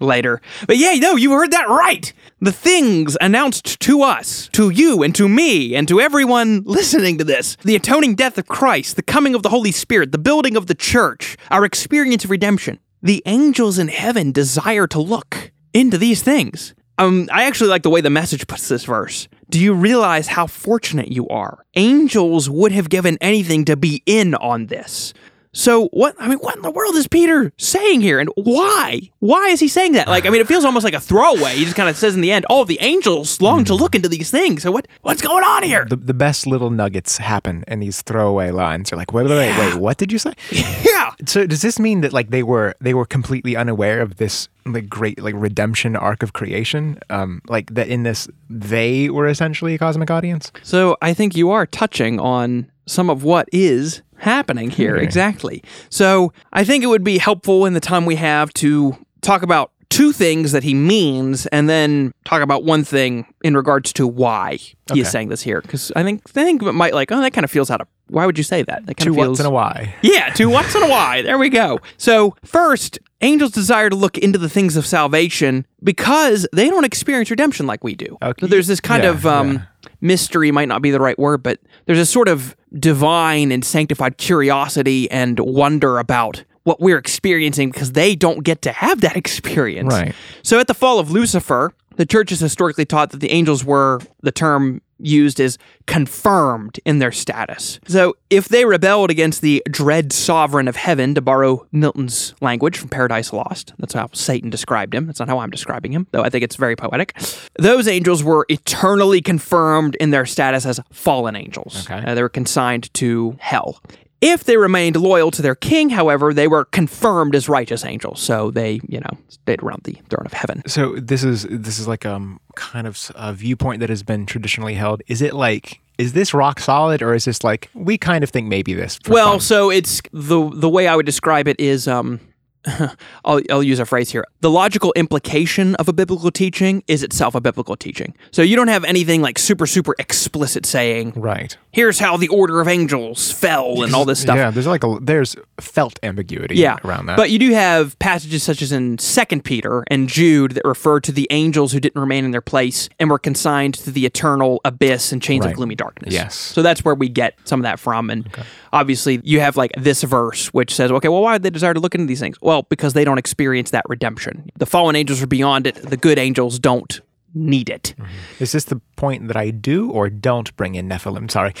later. 0.00 0.42
But 0.66 0.76
yeah, 0.76 0.92
no, 0.96 1.16
you 1.16 1.32
heard 1.32 1.50
that 1.52 1.66
right. 1.66 2.12
The 2.42 2.52
things 2.52 3.16
announced 3.22 3.80
to 3.80 4.02
us, 4.02 4.50
to 4.52 4.68
you, 4.68 5.02
and 5.02 5.14
to 5.14 5.30
me, 5.30 5.74
and 5.74 5.88
to 5.88 5.98
everyone 5.98 6.62
listening 6.66 7.16
to 7.16 7.24
this: 7.24 7.56
the 7.64 7.76
atoning 7.76 8.16
death 8.16 8.36
of 8.36 8.48
Christ, 8.48 8.96
the 8.96 9.02
coming 9.02 9.34
of 9.34 9.42
the 9.42 9.48
Holy 9.48 9.72
Spirit, 9.72 10.12
the 10.12 10.18
building 10.18 10.58
of 10.58 10.66
the 10.66 10.74
church, 10.74 11.38
our 11.50 11.64
experience 11.64 12.24
of 12.24 12.30
redemption. 12.30 12.78
The 13.02 13.22
angels 13.24 13.78
in 13.78 13.88
heaven 13.88 14.30
desire 14.30 14.86
to 14.88 15.00
look 15.00 15.52
into 15.72 15.96
these 15.96 16.22
things. 16.22 16.74
Um, 16.98 17.28
I 17.32 17.44
actually 17.44 17.70
like 17.70 17.82
the 17.82 17.90
way 17.90 18.00
the 18.00 18.10
message 18.10 18.46
puts 18.46 18.68
this 18.68 18.84
verse. 18.84 19.28
Do 19.50 19.58
you 19.58 19.74
realize 19.74 20.28
how 20.28 20.46
fortunate 20.46 21.08
you 21.08 21.28
are? 21.28 21.64
Angels 21.74 22.48
would 22.48 22.72
have 22.72 22.88
given 22.88 23.18
anything 23.20 23.64
to 23.64 23.76
be 23.76 24.02
in 24.06 24.34
on 24.36 24.66
this. 24.66 25.12
So 25.54 25.86
what? 25.88 26.14
I 26.18 26.28
mean, 26.28 26.38
what 26.38 26.56
in 26.56 26.62
the 26.62 26.70
world 26.70 26.96
is 26.96 27.06
Peter 27.06 27.52
saying 27.56 28.00
here, 28.00 28.18
and 28.18 28.28
why? 28.34 29.10
Why 29.20 29.48
is 29.48 29.60
he 29.60 29.68
saying 29.68 29.92
that? 29.92 30.08
Like, 30.08 30.26
I 30.26 30.30
mean, 30.30 30.40
it 30.40 30.48
feels 30.48 30.64
almost 30.64 30.84
like 30.84 30.94
a 30.94 31.00
throwaway. 31.00 31.54
He 31.54 31.64
just 31.64 31.76
kind 31.76 31.88
of 31.88 31.96
says 31.96 32.14
in 32.14 32.20
the 32.20 32.32
end, 32.32 32.44
"All 32.50 32.62
of 32.62 32.68
the 32.68 32.78
angels 32.80 33.40
long 33.40 33.64
to 33.64 33.74
look 33.74 33.94
into 33.94 34.08
these 34.08 34.30
things." 34.30 34.62
So 34.64 34.72
what? 34.72 34.88
What's 35.02 35.22
going 35.22 35.44
on 35.44 35.62
here? 35.62 35.86
The, 35.88 35.96
the 35.96 36.12
best 36.12 36.46
little 36.46 36.70
nuggets 36.70 37.18
happen 37.18 37.64
in 37.68 37.78
these 37.78 38.02
throwaway 38.02 38.50
lines. 38.50 38.90
You're 38.90 38.98
like, 38.98 39.12
wait, 39.12 39.26
wait, 39.26 39.36
wait, 39.36 39.58
wait, 39.58 39.74
what 39.76 39.96
did 39.96 40.10
you 40.10 40.18
say? 40.18 40.32
yeah. 40.50 41.12
So 41.26 41.46
does 41.46 41.62
this 41.62 41.78
mean 41.78 42.00
that 42.00 42.12
like 42.12 42.30
they 42.30 42.42
were 42.42 42.74
they 42.80 42.92
were 42.92 43.06
completely 43.06 43.56
unaware 43.56 44.00
of 44.00 44.16
this 44.16 44.48
like 44.66 44.88
great 44.88 45.22
like 45.22 45.34
redemption 45.36 45.94
arc 45.94 46.24
of 46.24 46.32
creation? 46.32 46.98
Um, 47.10 47.40
like 47.48 47.72
that 47.74 47.88
in 47.88 48.02
this 48.02 48.28
they 48.50 49.08
were 49.08 49.28
essentially 49.28 49.74
a 49.74 49.78
cosmic 49.78 50.10
audience. 50.10 50.50
So 50.64 50.96
I 51.00 51.14
think 51.14 51.36
you 51.36 51.52
are 51.52 51.64
touching 51.64 52.18
on 52.18 52.70
some 52.86 53.08
of 53.08 53.24
what 53.24 53.48
is 53.52 54.02
happening 54.24 54.70
here. 54.70 54.96
Exactly. 54.96 55.62
So 55.90 56.32
I 56.52 56.64
think 56.64 56.82
it 56.84 56.88
would 56.88 57.04
be 57.04 57.18
helpful 57.18 57.64
in 57.66 57.74
the 57.74 57.80
time 57.80 58.04
we 58.06 58.16
have 58.16 58.52
to 58.54 58.96
talk 59.22 59.42
about 59.42 59.70
two 59.90 60.10
things 60.12 60.50
that 60.52 60.64
he 60.64 60.74
means 60.74 61.46
and 61.46 61.68
then 61.68 62.12
talk 62.24 62.42
about 62.42 62.64
one 62.64 62.82
thing 62.82 63.26
in 63.44 63.56
regards 63.56 63.92
to 63.92 64.06
why 64.06 64.56
he 64.92 65.00
is 65.00 65.08
saying 65.10 65.28
this 65.28 65.40
here. 65.42 65.60
Because 65.60 65.92
I 65.94 66.02
think 66.02 66.22
I 66.30 66.44
think 66.44 66.62
it 66.62 66.72
might 66.72 66.94
like, 66.94 67.12
oh, 67.12 67.20
that 67.20 67.32
kind 67.32 67.44
of 67.44 67.50
feels 67.50 67.70
out 67.70 67.80
of 67.80 67.86
why 68.08 68.26
would 68.26 68.36
you 68.36 68.44
say 68.44 68.62
that? 68.62 68.84
That 68.86 68.96
kind 68.96 69.06
Two 69.06 69.10
of 69.12 69.16
feels 69.16 69.28
what's 69.28 69.40
and 69.40 69.46
a 69.46 69.50
why. 69.50 69.94
yeah, 70.02 70.30
two 70.34 70.50
what's 70.50 70.74
and 70.74 70.84
a 70.84 70.88
why. 70.88 71.22
There 71.22 71.38
we 71.38 71.48
go. 71.48 71.78
So, 71.96 72.34
first, 72.44 72.98
angels 73.22 73.52
desire 73.52 73.88
to 73.88 73.96
look 73.96 74.18
into 74.18 74.38
the 74.38 74.48
things 74.48 74.76
of 74.76 74.84
salvation 74.84 75.64
because 75.82 76.46
they 76.52 76.68
don't 76.68 76.84
experience 76.84 77.30
redemption 77.30 77.66
like 77.66 77.82
we 77.82 77.94
do. 77.94 78.18
Okay. 78.20 78.40
So 78.40 78.46
there's 78.46 78.66
this 78.66 78.80
kind 78.80 79.04
Yeah, 79.04 79.10
of 79.10 79.24
um, 79.26 79.52
yeah. 79.54 79.62
mystery, 80.02 80.50
might 80.50 80.68
not 80.68 80.82
be 80.82 80.90
the 80.90 81.00
right 81.00 81.18
word, 81.18 81.42
but 81.42 81.60
there's 81.86 81.98
a 81.98 82.04
sort 82.06 82.28
of 82.28 82.54
divine 82.78 83.52
and 83.52 83.64
sanctified 83.64 84.18
curiosity 84.18 85.10
and 85.10 85.38
wonder 85.38 85.98
about 85.98 86.44
what 86.64 86.80
we're 86.80 86.98
experiencing 86.98 87.70
because 87.70 87.92
they 87.92 88.16
don't 88.16 88.42
get 88.42 88.62
to 88.62 88.72
have 88.72 89.00
that 89.02 89.16
experience. 89.16 89.92
Right. 89.92 90.14
So 90.42 90.58
at 90.58 90.66
the 90.66 90.74
fall 90.74 90.98
of 90.98 91.10
Lucifer, 91.10 91.72
the 91.96 92.06
church 92.06 92.30
has 92.30 92.40
historically 92.40 92.84
taught 92.84 93.10
that 93.10 93.20
the 93.20 93.30
angels 93.30 93.64
were 93.64 94.00
the 94.22 94.32
term 94.32 94.80
used 95.04 95.40
as 95.40 95.58
confirmed 95.86 96.80
in 96.84 96.98
their 96.98 97.12
status. 97.12 97.78
So 97.86 98.16
if 98.30 98.48
they 98.48 98.64
rebelled 98.64 99.10
against 99.10 99.42
the 99.42 99.62
dread 99.70 100.12
sovereign 100.12 100.68
of 100.68 100.76
heaven, 100.76 101.14
to 101.14 101.20
borrow 101.20 101.66
Milton's 101.72 102.34
language 102.40 102.78
from 102.78 102.88
Paradise 102.88 103.32
Lost, 103.32 103.74
that's 103.78 103.94
how 103.94 104.08
Satan 104.12 104.50
described 104.50 104.94
him. 104.94 105.06
That's 105.06 105.18
not 105.18 105.28
how 105.28 105.38
I'm 105.38 105.50
describing 105.50 105.92
him, 105.92 106.06
though 106.12 106.22
I 106.22 106.30
think 106.30 106.44
it's 106.44 106.56
very 106.56 106.76
poetic. 106.76 107.16
Those 107.58 107.88
angels 107.88 108.24
were 108.24 108.46
eternally 108.48 109.20
confirmed 109.20 109.96
in 109.96 110.10
their 110.10 110.26
status 110.26 110.66
as 110.66 110.80
fallen 110.90 111.36
angels. 111.36 111.88
Okay. 111.88 112.04
Uh, 112.06 112.14
they 112.14 112.22
were 112.22 112.28
consigned 112.28 112.92
to 112.94 113.36
hell. 113.40 113.80
If 114.24 114.44
they 114.44 114.56
remained 114.56 114.96
loyal 114.96 115.30
to 115.32 115.42
their 115.42 115.54
king, 115.54 115.90
however, 115.90 116.32
they 116.32 116.48
were 116.48 116.64
confirmed 116.64 117.34
as 117.34 117.48
righteous 117.48 117.84
angels. 117.84 118.20
So 118.20 118.50
they, 118.50 118.80
you 118.88 119.00
know, 119.00 119.18
stayed 119.28 119.62
around 119.62 119.82
the 119.84 119.98
throne 120.08 120.24
of 120.24 120.32
heaven. 120.32 120.62
So 120.66 120.96
this 120.96 121.22
is 121.22 121.46
this 121.50 121.78
is 121.78 121.86
like 121.86 122.06
um 122.06 122.40
kind 122.54 122.86
of 122.86 123.10
a 123.14 123.34
viewpoint 123.34 123.80
that 123.80 123.90
has 123.90 124.02
been 124.02 124.24
traditionally 124.24 124.74
held. 124.74 125.02
Is 125.06 125.20
it 125.20 125.34
like 125.34 125.80
is 125.98 126.14
this 126.14 126.32
rock 126.34 126.58
solid 126.58 127.02
or 127.02 127.14
is 127.14 127.26
this 127.26 127.44
like 127.44 127.68
we 127.74 127.98
kind 127.98 128.24
of 128.24 128.30
think 128.30 128.48
maybe 128.48 128.72
this? 128.74 128.98
Well, 129.08 129.32
fun? 129.32 129.40
so 129.40 129.70
it's 129.70 130.00
the 130.12 130.50
the 130.54 130.68
way 130.68 130.88
I 130.88 130.96
would 130.96 131.06
describe 131.06 131.46
it 131.46 131.60
is 131.60 131.86
um 131.86 132.20
I'll, 133.24 133.40
I'll 133.50 133.62
use 133.62 133.78
a 133.78 133.86
phrase 133.86 134.10
here. 134.10 134.24
The 134.40 134.50
logical 134.50 134.92
implication 134.96 135.74
of 135.76 135.88
a 135.88 135.92
biblical 135.92 136.30
teaching 136.30 136.82
is 136.86 137.02
itself 137.02 137.34
a 137.34 137.40
biblical 137.40 137.76
teaching. 137.76 138.14
So 138.30 138.42
you 138.42 138.56
don't 138.56 138.68
have 138.68 138.84
anything 138.84 139.22
like 139.22 139.38
super, 139.38 139.66
super 139.66 139.94
explicit 139.98 140.66
saying, 140.66 141.12
right. 141.16 141.56
here's 141.72 141.98
how 141.98 142.16
the 142.16 142.28
order 142.28 142.60
of 142.60 142.68
angels 142.68 143.30
fell 143.30 143.82
and 143.82 143.94
all 143.94 144.04
this 144.04 144.20
stuff. 144.20 144.36
Yeah, 144.36 144.50
there's 144.50 144.66
like 144.66 144.84
a 144.84 144.98
there's 145.00 145.36
felt 145.60 145.98
ambiguity 146.02 146.56
Yeah, 146.56 146.78
around 146.84 147.06
that. 147.06 147.16
But 147.16 147.30
you 147.30 147.38
do 147.38 147.52
have 147.52 147.98
passages 147.98 148.42
such 148.42 148.62
as 148.62 148.72
in 148.72 148.98
Second 148.98 149.44
Peter 149.44 149.84
and 149.88 150.08
Jude 150.08 150.52
that 150.52 150.64
refer 150.64 151.00
to 151.00 151.12
the 151.12 151.26
angels 151.30 151.72
who 151.72 151.80
didn't 151.80 152.00
remain 152.00 152.24
in 152.24 152.30
their 152.30 152.40
place 152.40 152.88
and 152.98 153.10
were 153.10 153.18
consigned 153.18 153.74
to 153.74 153.90
the 153.90 154.06
eternal 154.06 154.60
abyss 154.64 155.12
and 155.12 155.22
chains 155.22 155.44
Right. 155.44 155.50
of 155.50 155.56
gloomy 155.56 155.74
darkness. 155.74 156.14
Yes. 156.14 156.34
So 156.36 156.62
that's 156.62 156.84
where 156.84 156.94
we 156.94 157.08
get 157.08 157.34
some 157.44 157.60
of 157.60 157.64
that 157.64 157.78
from. 157.78 158.08
And 158.08 158.28
obviously, 158.72 159.20
you 159.24 159.40
have 159.40 159.56
like 159.56 159.72
this 159.76 160.02
verse 160.02 160.48
which 160.54 160.74
says, 160.74 160.90
okay, 160.92 161.08
well, 161.08 161.22
why 161.22 161.34
did 161.34 161.42
they 161.42 161.50
desire 161.50 161.74
to 161.74 161.80
look 161.80 161.94
into 161.94 162.06
these 162.06 162.20
things? 162.20 162.40
Well, 162.40 162.53
because 162.62 162.92
they 162.94 163.04
don't 163.04 163.18
experience 163.18 163.70
that 163.70 163.84
redemption. 163.88 164.50
The 164.56 164.66
fallen 164.66 164.96
angels 164.96 165.22
are 165.22 165.26
beyond 165.26 165.66
it. 165.66 165.74
The 165.76 165.96
good 165.96 166.18
angels 166.18 166.58
don't 166.58 167.00
need 167.34 167.68
it. 167.68 167.94
is 168.38 168.52
this 168.52 168.64
the 168.66 168.80
point 168.96 169.26
that 169.28 169.36
I 169.36 169.50
do 169.50 169.90
or 169.90 170.08
don't 170.08 170.54
bring 170.56 170.76
in 170.76 170.88
Nephilim? 170.88 171.30
Sorry. 171.30 171.52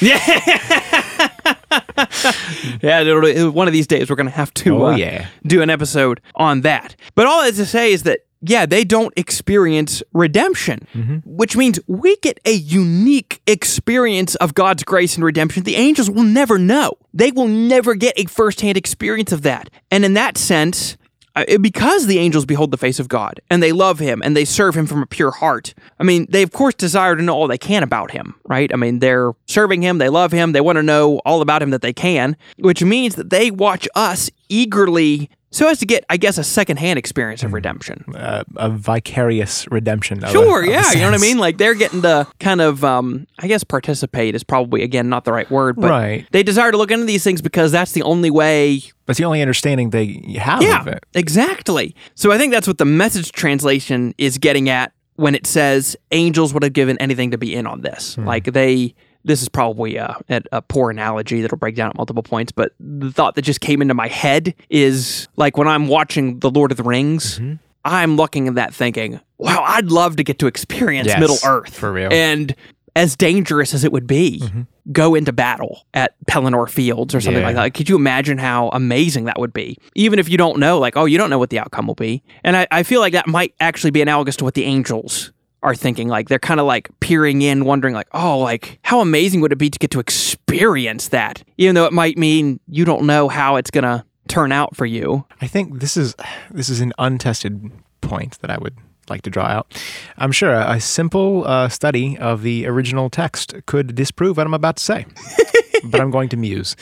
Yeah, 2.82 3.00
it'll- 3.00 3.50
one 3.50 3.66
of 3.66 3.72
these 3.72 3.86
days 3.86 4.08
we're 4.10 4.16
going 4.16 4.28
to 4.28 4.32
have 4.34 4.52
to 4.54 4.76
Oh, 4.76 4.86
uh, 4.92 4.96
yeah. 4.96 5.26
do 5.46 5.62
an 5.62 5.70
episode 5.70 6.20
on 6.34 6.60
that. 6.62 6.96
But 7.14 7.26
all 7.26 7.42
that 7.42 7.54
to 7.54 7.66
say 7.66 7.92
is 7.92 8.02
that, 8.04 8.20
yeah, 8.46 8.66
they 8.66 8.84
don't 8.84 9.12
experience 9.16 10.02
redemption, 10.12 10.86
Mm-hmm. 10.94 11.18
which 11.24 11.56
means 11.56 11.78
we 11.86 12.16
get 12.16 12.38
a 12.44 12.52
unique 12.52 13.40
experience 13.46 14.34
of 14.36 14.54
God's 14.54 14.84
grace 14.84 15.14
and 15.16 15.24
redemption. 15.24 15.62
The 15.64 15.76
angels 15.76 16.10
will 16.10 16.22
never 16.24 16.58
know. 16.58 16.94
They 17.12 17.30
will 17.30 17.48
never 17.48 17.94
get 17.94 18.14
a 18.16 18.24
firsthand 18.26 18.76
experience 18.76 19.32
of 19.32 19.42
that. 19.42 19.70
And 19.90 20.04
in 20.04 20.14
that 20.14 20.36
sense, 20.38 20.96
uh, 21.36 21.58
because 21.60 22.06
the 22.06 22.18
angels 22.20 22.44
behold 22.46 22.70
the 22.70 22.76
face 22.76 23.00
of 23.00 23.08
God 23.08 23.40
and 23.50 23.60
they 23.60 23.72
love 23.72 23.98
him 23.98 24.22
and 24.22 24.36
they 24.36 24.44
serve 24.44 24.76
him 24.76 24.86
from 24.86 25.02
a 25.02 25.06
pure 25.06 25.32
heart. 25.32 25.74
I 25.98 26.04
mean, 26.04 26.26
they 26.30 26.42
of 26.42 26.52
course 26.52 26.74
desire 26.74 27.16
to 27.16 27.22
know 27.22 27.34
all 27.34 27.48
they 27.48 27.58
can 27.58 27.82
about 27.82 28.12
him, 28.12 28.36
right? 28.46 28.72
I 28.72 28.76
mean, 28.76 29.00
they're 29.00 29.32
serving 29.46 29.82
him, 29.82 29.98
they 29.98 30.08
love 30.10 30.30
him, 30.30 30.52
they 30.52 30.60
want 30.60 30.76
to 30.76 30.82
know 30.84 31.18
all 31.24 31.40
about 31.42 31.60
him 31.60 31.70
that 31.70 31.82
they 31.82 31.92
can, 31.92 32.36
which 32.58 32.84
means 32.84 33.16
that 33.16 33.30
they 33.30 33.50
watch 33.50 33.88
us 33.96 34.30
eagerly 34.48 35.28
so 35.54 35.68
as 35.68 35.78
to 35.78 35.86
get, 35.86 36.04
I 36.10 36.16
guess, 36.16 36.36
a 36.36 36.44
secondhand 36.44 36.98
experience 36.98 37.42
of 37.44 37.52
redemption. 37.52 38.04
Uh, 38.14 38.42
a 38.56 38.68
vicarious 38.68 39.66
redemption. 39.70 40.20
Sure, 40.28 40.62
a 40.64 40.68
yeah, 40.68 40.92
you 40.92 40.98
know 41.00 41.10
what 41.12 41.20
I 41.20 41.22
mean? 41.22 41.38
Like 41.38 41.58
they're 41.58 41.74
getting 41.74 42.02
to 42.02 42.26
kind 42.40 42.60
of, 42.60 42.82
um, 42.84 43.26
I 43.38 43.46
guess, 43.46 43.62
participate 43.64 44.34
is 44.34 44.42
probably 44.42 44.82
again 44.82 45.08
not 45.08 45.24
the 45.24 45.32
right 45.32 45.50
word, 45.50 45.76
but 45.76 45.90
Right. 45.90 46.26
they 46.32 46.42
desire 46.42 46.72
to 46.72 46.76
look 46.76 46.90
into 46.90 47.06
these 47.06 47.22
things 47.22 47.40
because 47.40 47.70
that's 47.72 47.92
the 47.92 48.02
only 48.02 48.30
way 48.30 48.82
That's 49.06 49.18
the 49.18 49.24
only 49.24 49.40
understanding 49.42 49.90
they 49.90 50.20
have 50.38 50.62
yeah, 50.62 50.80
of 50.80 50.88
it. 50.88 51.04
exactly. 51.14 51.94
So 52.14 52.32
I 52.32 52.38
think 52.38 52.52
that's 52.52 52.66
what 52.66 52.78
the 52.78 52.84
message 52.84 53.32
translation 53.32 54.14
is 54.18 54.38
getting 54.38 54.68
at 54.68 54.92
when 55.16 55.34
it 55.34 55.46
says 55.46 55.96
angels 56.10 56.52
would 56.52 56.62
have 56.64 56.72
given 56.72 56.98
anything 56.98 57.30
to 57.30 57.38
be 57.38 57.54
in 57.54 57.66
on 57.66 57.82
this. 57.82 58.16
Hmm. 58.16 58.24
Like 58.26 58.44
they, 58.52 58.94
this 59.24 59.42
is 59.42 59.48
probably 59.48 59.96
a, 59.96 60.16
a, 60.52 60.62
poor 60.62 60.90
analogy 60.90 61.40
that'll 61.42 61.58
break 61.58 61.74
down 61.74 61.90
at 61.90 61.96
multiple 61.96 62.22
points, 62.22 62.52
but 62.52 62.72
the 62.78 63.10
thought 63.10 63.34
that 63.36 63.42
just 63.42 63.60
came 63.60 63.80
into 63.82 63.94
my 63.94 64.08
head 64.08 64.54
is 64.70 65.28
like 65.36 65.56
when 65.56 65.66
I'm 65.68 65.88
watching 65.88 66.38
The 66.40 66.50
Lord 66.50 66.70
of 66.70 66.76
the 66.76 66.82
Rings. 66.82 67.38
Mm-hmm. 67.38 67.54
I'm 67.86 68.16
looking 68.16 68.48
at 68.48 68.54
that 68.54 68.72
thinking, 68.74 69.20
wow, 69.36 69.62
I'd 69.62 69.86
love 69.90 70.16
to 70.16 70.24
get 70.24 70.38
to 70.38 70.46
experience 70.46 71.08
Yes, 71.08 71.20
Middle 71.20 71.36
Earth. 71.44 71.74
for 71.76 71.92
real. 71.92 72.10
And 72.10 72.54
as 72.96 73.14
dangerous 73.14 73.74
as 73.74 73.84
it 73.84 73.92
would 73.92 74.06
be, 74.06 74.40
Mm-hmm. 74.42 74.62
go 74.92 75.14
into 75.14 75.32
battle 75.34 75.84
at 75.92 76.14
Pelennor 76.26 76.66
Fields 76.68 77.14
or 77.14 77.20
something 77.20 77.40
Yeah. 77.42 77.46
like 77.48 77.56
that. 77.56 77.74
Could 77.74 77.88
you 77.90 77.96
imagine 77.96 78.38
how 78.38 78.70
amazing 78.70 79.24
that 79.24 79.38
would 79.38 79.52
be? 79.52 79.76
Even 79.94 80.18
if 80.18 80.30
you 80.30 80.38
don't 80.38 80.58
know, 80.58 80.78
like, 80.78 80.96
oh, 80.96 81.04
you 81.04 81.18
don't 81.18 81.28
know 81.28 81.38
what 81.38 81.50
the 81.50 81.58
outcome 81.58 81.86
will 81.86 81.94
be. 81.94 82.22
And 82.42 82.56
I, 82.56 82.66
I 82.70 82.82
feel 82.84 83.00
like 83.00 83.12
that 83.12 83.26
might 83.26 83.54
actually 83.60 83.90
be 83.90 84.00
analogous 84.00 84.36
to 84.36 84.44
what 84.44 84.54
the 84.54 84.64
angels 84.64 85.32
are 85.64 85.74
thinking. 85.74 86.08
Like 86.08 86.28
they're 86.28 86.38
kind 86.38 86.60
of 86.60 86.66
like 86.66 86.88
peering 87.00 87.42
in, 87.42 87.64
wondering 87.64 87.94
like, 87.94 88.08
oh, 88.12 88.38
like 88.38 88.78
how 88.82 89.00
amazing 89.00 89.40
would 89.40 89.50
it 89.50 89.58
be 89.58 89.70
to 89.70 89.78
get 89.78 89.90
to 89.92 90.00
experience 90.00 91.08
that? 91.08 91.42
Even 91.58 91.74
though 91.74 91.86
it 91.86 91.92
might 91.92 92.16
mean 92.16 92.60
you 92.68 92.84
don't 92.84 93.04
know 93.04 93.28
how 93.28 93.56
it's 93.56 93.70
gonna 93.70 94.04
turn 94.28 94.52
out 94.52 94.76
for 94.76 94.86
you. 94.86 95.24
I 95.40 95.46
think 95.46 95.80
this 95.80 95.96
is 95.96 96.14
this 96.50 96.68
is 96.68 96.80
an 96.80 96.92
untested 96.98 97.72
point 98.00 98.38
that 98.40 98.50
I 98.50 98.58
would 98.58 98.76
like 99.08 99.22
to 99.22 99.30
draw 99.30 99.46
out. 99.46 99.74
I'm 100.18 100.32
sure 100.32 100.52
a, 100.52 100.72
a 100.72 100.80
simple 100.80 101.46
uh, 101.46 101.68
study 101.68 102.16
of 102.18 102.42
the 102.42 102.66
original 102.66 103.10
text 103.10 103.54
could 103.66 103.94
disprove 103.94 104.36
what 104.36 104.46
I'm 104.46 104.54
about 104.54 104.76
to 104.76 104.82
say. 104.82 105.06
but 105.84 106.00
I'm 106.00 106.10
going 106.10 106.28
to 106.30 106.36
muse. 106.36 106.76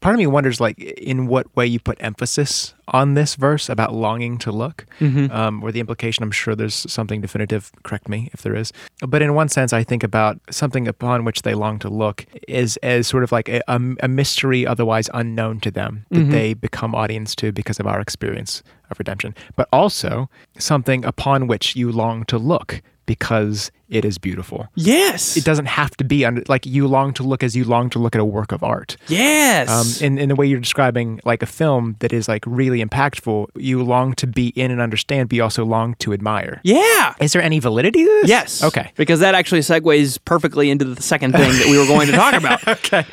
Part 0.00 0.14
of 0.14 0.18
me 0.18 0.26
wonders, 0.26 0.60
like, 0.60 0.78
in 0.78 1.26
what 1.26 1.54
way 1.56 1.66
you 1.66 1.80
put 1.80 1.96
emphasis 2.00 2.74
on 2.88 3.14
this 3.14 3.34
verse 3.34 3.68
about 3.68 3.92
longing 3.92 4.38
to 4.38 4.52
look, 4.52 4.86
um, 5.30 5.62
or 5.62 5.70
the 5.72 5.80
implication. 5.80 6.22
I'm 6.22 6.30
sure 6.30 6.54
there's 6.54 6.90
something 6.90 7.20
definitive. 7.20 7.70
Correct 7.82 8.08
me 8.08 8.30
if 8.32 8.42
there 8.42 8.54
is. 8.54 8.72
But 9.06 9.22
in 9.22 9.34
one 9.34 9.48
sense, 9.48 9.72
I 9.72 9.84
think 9.84 10.02
about 10.02 10.40
something 10.50 10.88
upon 10.88 11.24
which 11.24 11.42
they 11.42 11.54
long 11.54 11.78
to 11.80 11.88
look 11.88 12.26
is 12.46 12.76
as 12.78 13.06
sort 13.06 13.24
of 13.24 13.32
like 13.32 13.48
a, 13.48 13.60
a, 13.68 13.80
a 14.00 14.08
mystery 14.08 14.66
otherwise 14.66 15.10
unknown 15.14 15.60
to 15.60 15.70
them 15.70 16.06
that 16.10 16.30
they 16.30 16.54
become 16.54 16.94
audience 16.94 17.34
to 17.36 17.52
because 17.52 17.78
of 17.78 17.86
our 17.86 18.00
experience 18.00 18.62
of 18.90 18.98
redemption, 18.98 19.34
but 19.56 19.68
also 19.72 20.30
something 20.58 21.04
upon 21.04 21.46
which 21.46 21.76
you 21.76 21.92
long 21.92 22.24
to 22.24 22.38
look 22.38 22.80
because 23.04 23.70
it 23.88 24.04
is 24.04 24.18
beautiful. 24.18 24.68
Yes. 24.74 25.36
It 25.36 25.44
doesn't 25.44 25.66
have 25.66 25.96
to 25.98 26.04
be 26.04 26.24
under, 26.24 26.42
like 26.48 26.66
you 26.66 26.86
long 26.86 27.12
to 27.14 27.22
look 27.22 27.42
as 27.42 27.56
you 27.56 27.64
long 27.64 27.88
to 27.90 27.98
look 27.98 28.14
at 28.14 28.20
a 28.20 28.24
work 28.24 28.52
of 28.52 28.62
art. 28.62 28.96
yes. 29.08 29.68
Um, 29.70 30.06
in, 30.06 30.18
in 30.18 30.28
the 30.28 30.34
way 30.34 30.46
you're 30.46 30.60
describing 30.60 31.20
like 31.24 31.42
a 31.42 31.46
film 31.46 31.96
that 32.00 32.12
is 32.12 32.28
like 32.28 32.44
really 32.46 32.84
impactful, 32.84 33.46
you 33.56 33.82
long 33.82 34.14
to 34.14 34.26
be 34.26 34.48
in 34.48 34.70
and 34.70 34.80
understand, 34.80 35.28
but 35.30 35.36
you 35.36 35.42
also 35.42 35.64
long 35.64 35.94
to 36.00 36.12
admire. 36.12 36.60
yeah. 36.64 37.14
Is 37.20 37.32
there 37.32 37.42
any 37.42 37.58
validity 37.58 38.04
to 38.04 38.10
this? 38.22 38.28
Yes. 38.28 38.62
Okay. 38.62 38.92
Because 38.96 39.20
that 39.20 39.34
actually 39.34 39.60
segues 39.60 40.18
perfectly 40.24 40.70
into 40.70 40.84
the 40.84 41.00
second 41.02 41.32
thing 41.32 41.50
that 41.50 41.66
we 41.70 41.78
were 41.78 41.86
going 41.86 42.06
to 42.08 42.12
talk 42.12 42.34
about. 42.42 42.66
Okay. 42.68 43.04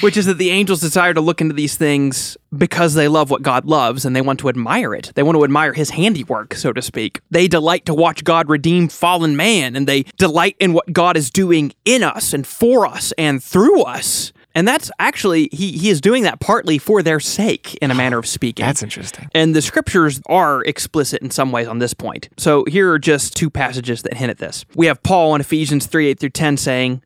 Which 0.00 0.16
is 0.16 0.26
that 0.26 0.38
the 0.38 0.50
angels 0.50 0.80
desire 0.80 1.14
to 1.14 1.20
look 1.20 1.40
into 1.40 1.54
these 1.54 1.76
things 1.76 2.36
because 2.56 2.94
they 2.94 3.08
love 3.08 3.30
what 3.30 3.42
God 3.42 3.64
loves 3.66 4.04
and 4.04 4.14
they 4.14 4.20
want 4.20 4.38
to 4.40 4.48
admire 4.48 4.94
it. 4.94 5.10
They 5.14 5.22
want 5.22 5.36
to 5.36 5.44
admire 5.44 5.72
his 5.72 5.90
handiwork, 5.90 6.54
so 6.54 6.72
to 6.72 6.80
speak. 6.82 7.20
They 7.30 7.48
delight 7.48 7.84
to 7.86 7.94
watch 7.94 8.22
God 8.24 8.48
redeem 8.48 8.88
fallen 8.88 9.36
man 9.36 9.74
and 9.76 9.86
they 9.86 10.04
delight 10.16 10.56
in 10.58 10.72
what 10.72 10.92
God 10.92 11.16
is 11.16 11.30
doing 11.30 11.72
in 11.84 12.02
us 12.02 12.32
and 12.32 12.46
for 12.46 12.86
us 12.86 13.12
and 13.18 13.42
through 13.42 13.82
us. 13.82 14.32
And 14.54 14.68
that's 14.68 14.90
actually, 14.98 15.48
he, 15.52 15.72
he 15.72 15.90
is 15.90 16.00
doing 16.00 16.22
that 16.22 16.38
partly 16.38 16.78
for 16.78 17.02
their 17.02 17.18
sake, 17.18 17.74
in 17.76 17.90
a 17.90 17.94
manner 17.94 18.18
of 18.18 18.26
speaking. 18.26 18.64
That's 18.64 18.82
interesting. 18.82 19.28
And 19.34 19.54
the 19.54 19.62
scriptures 19.62 20.20
are 20.26 20.62
explicit 20.62 21.22
in 21.22 21.30
some 21.30 21.50
ways 21.50 21.66
on 21.66 21.80
this 21.80 21.92
point. 21.92 22.28
So 22.36 22.64
here 22.68 22.92
are 22.92 22.98
just 22.98 23.36
two 23.36 23.50
passages 23.50 24.02
that 24.02 24.14
hint 24.14 24.30
at 24.30 24.38
this. 24.38 24.64
We 24.76 24.86
have 24.86 25.02
Paul 25.02 25.34
in 25.34 25.40
Ephesians 25.40 25.86
3 25.86 26.08
8 26.08 26.20
through 26.20 26.30
10 26.30 26.56
saying, 26.56 27.02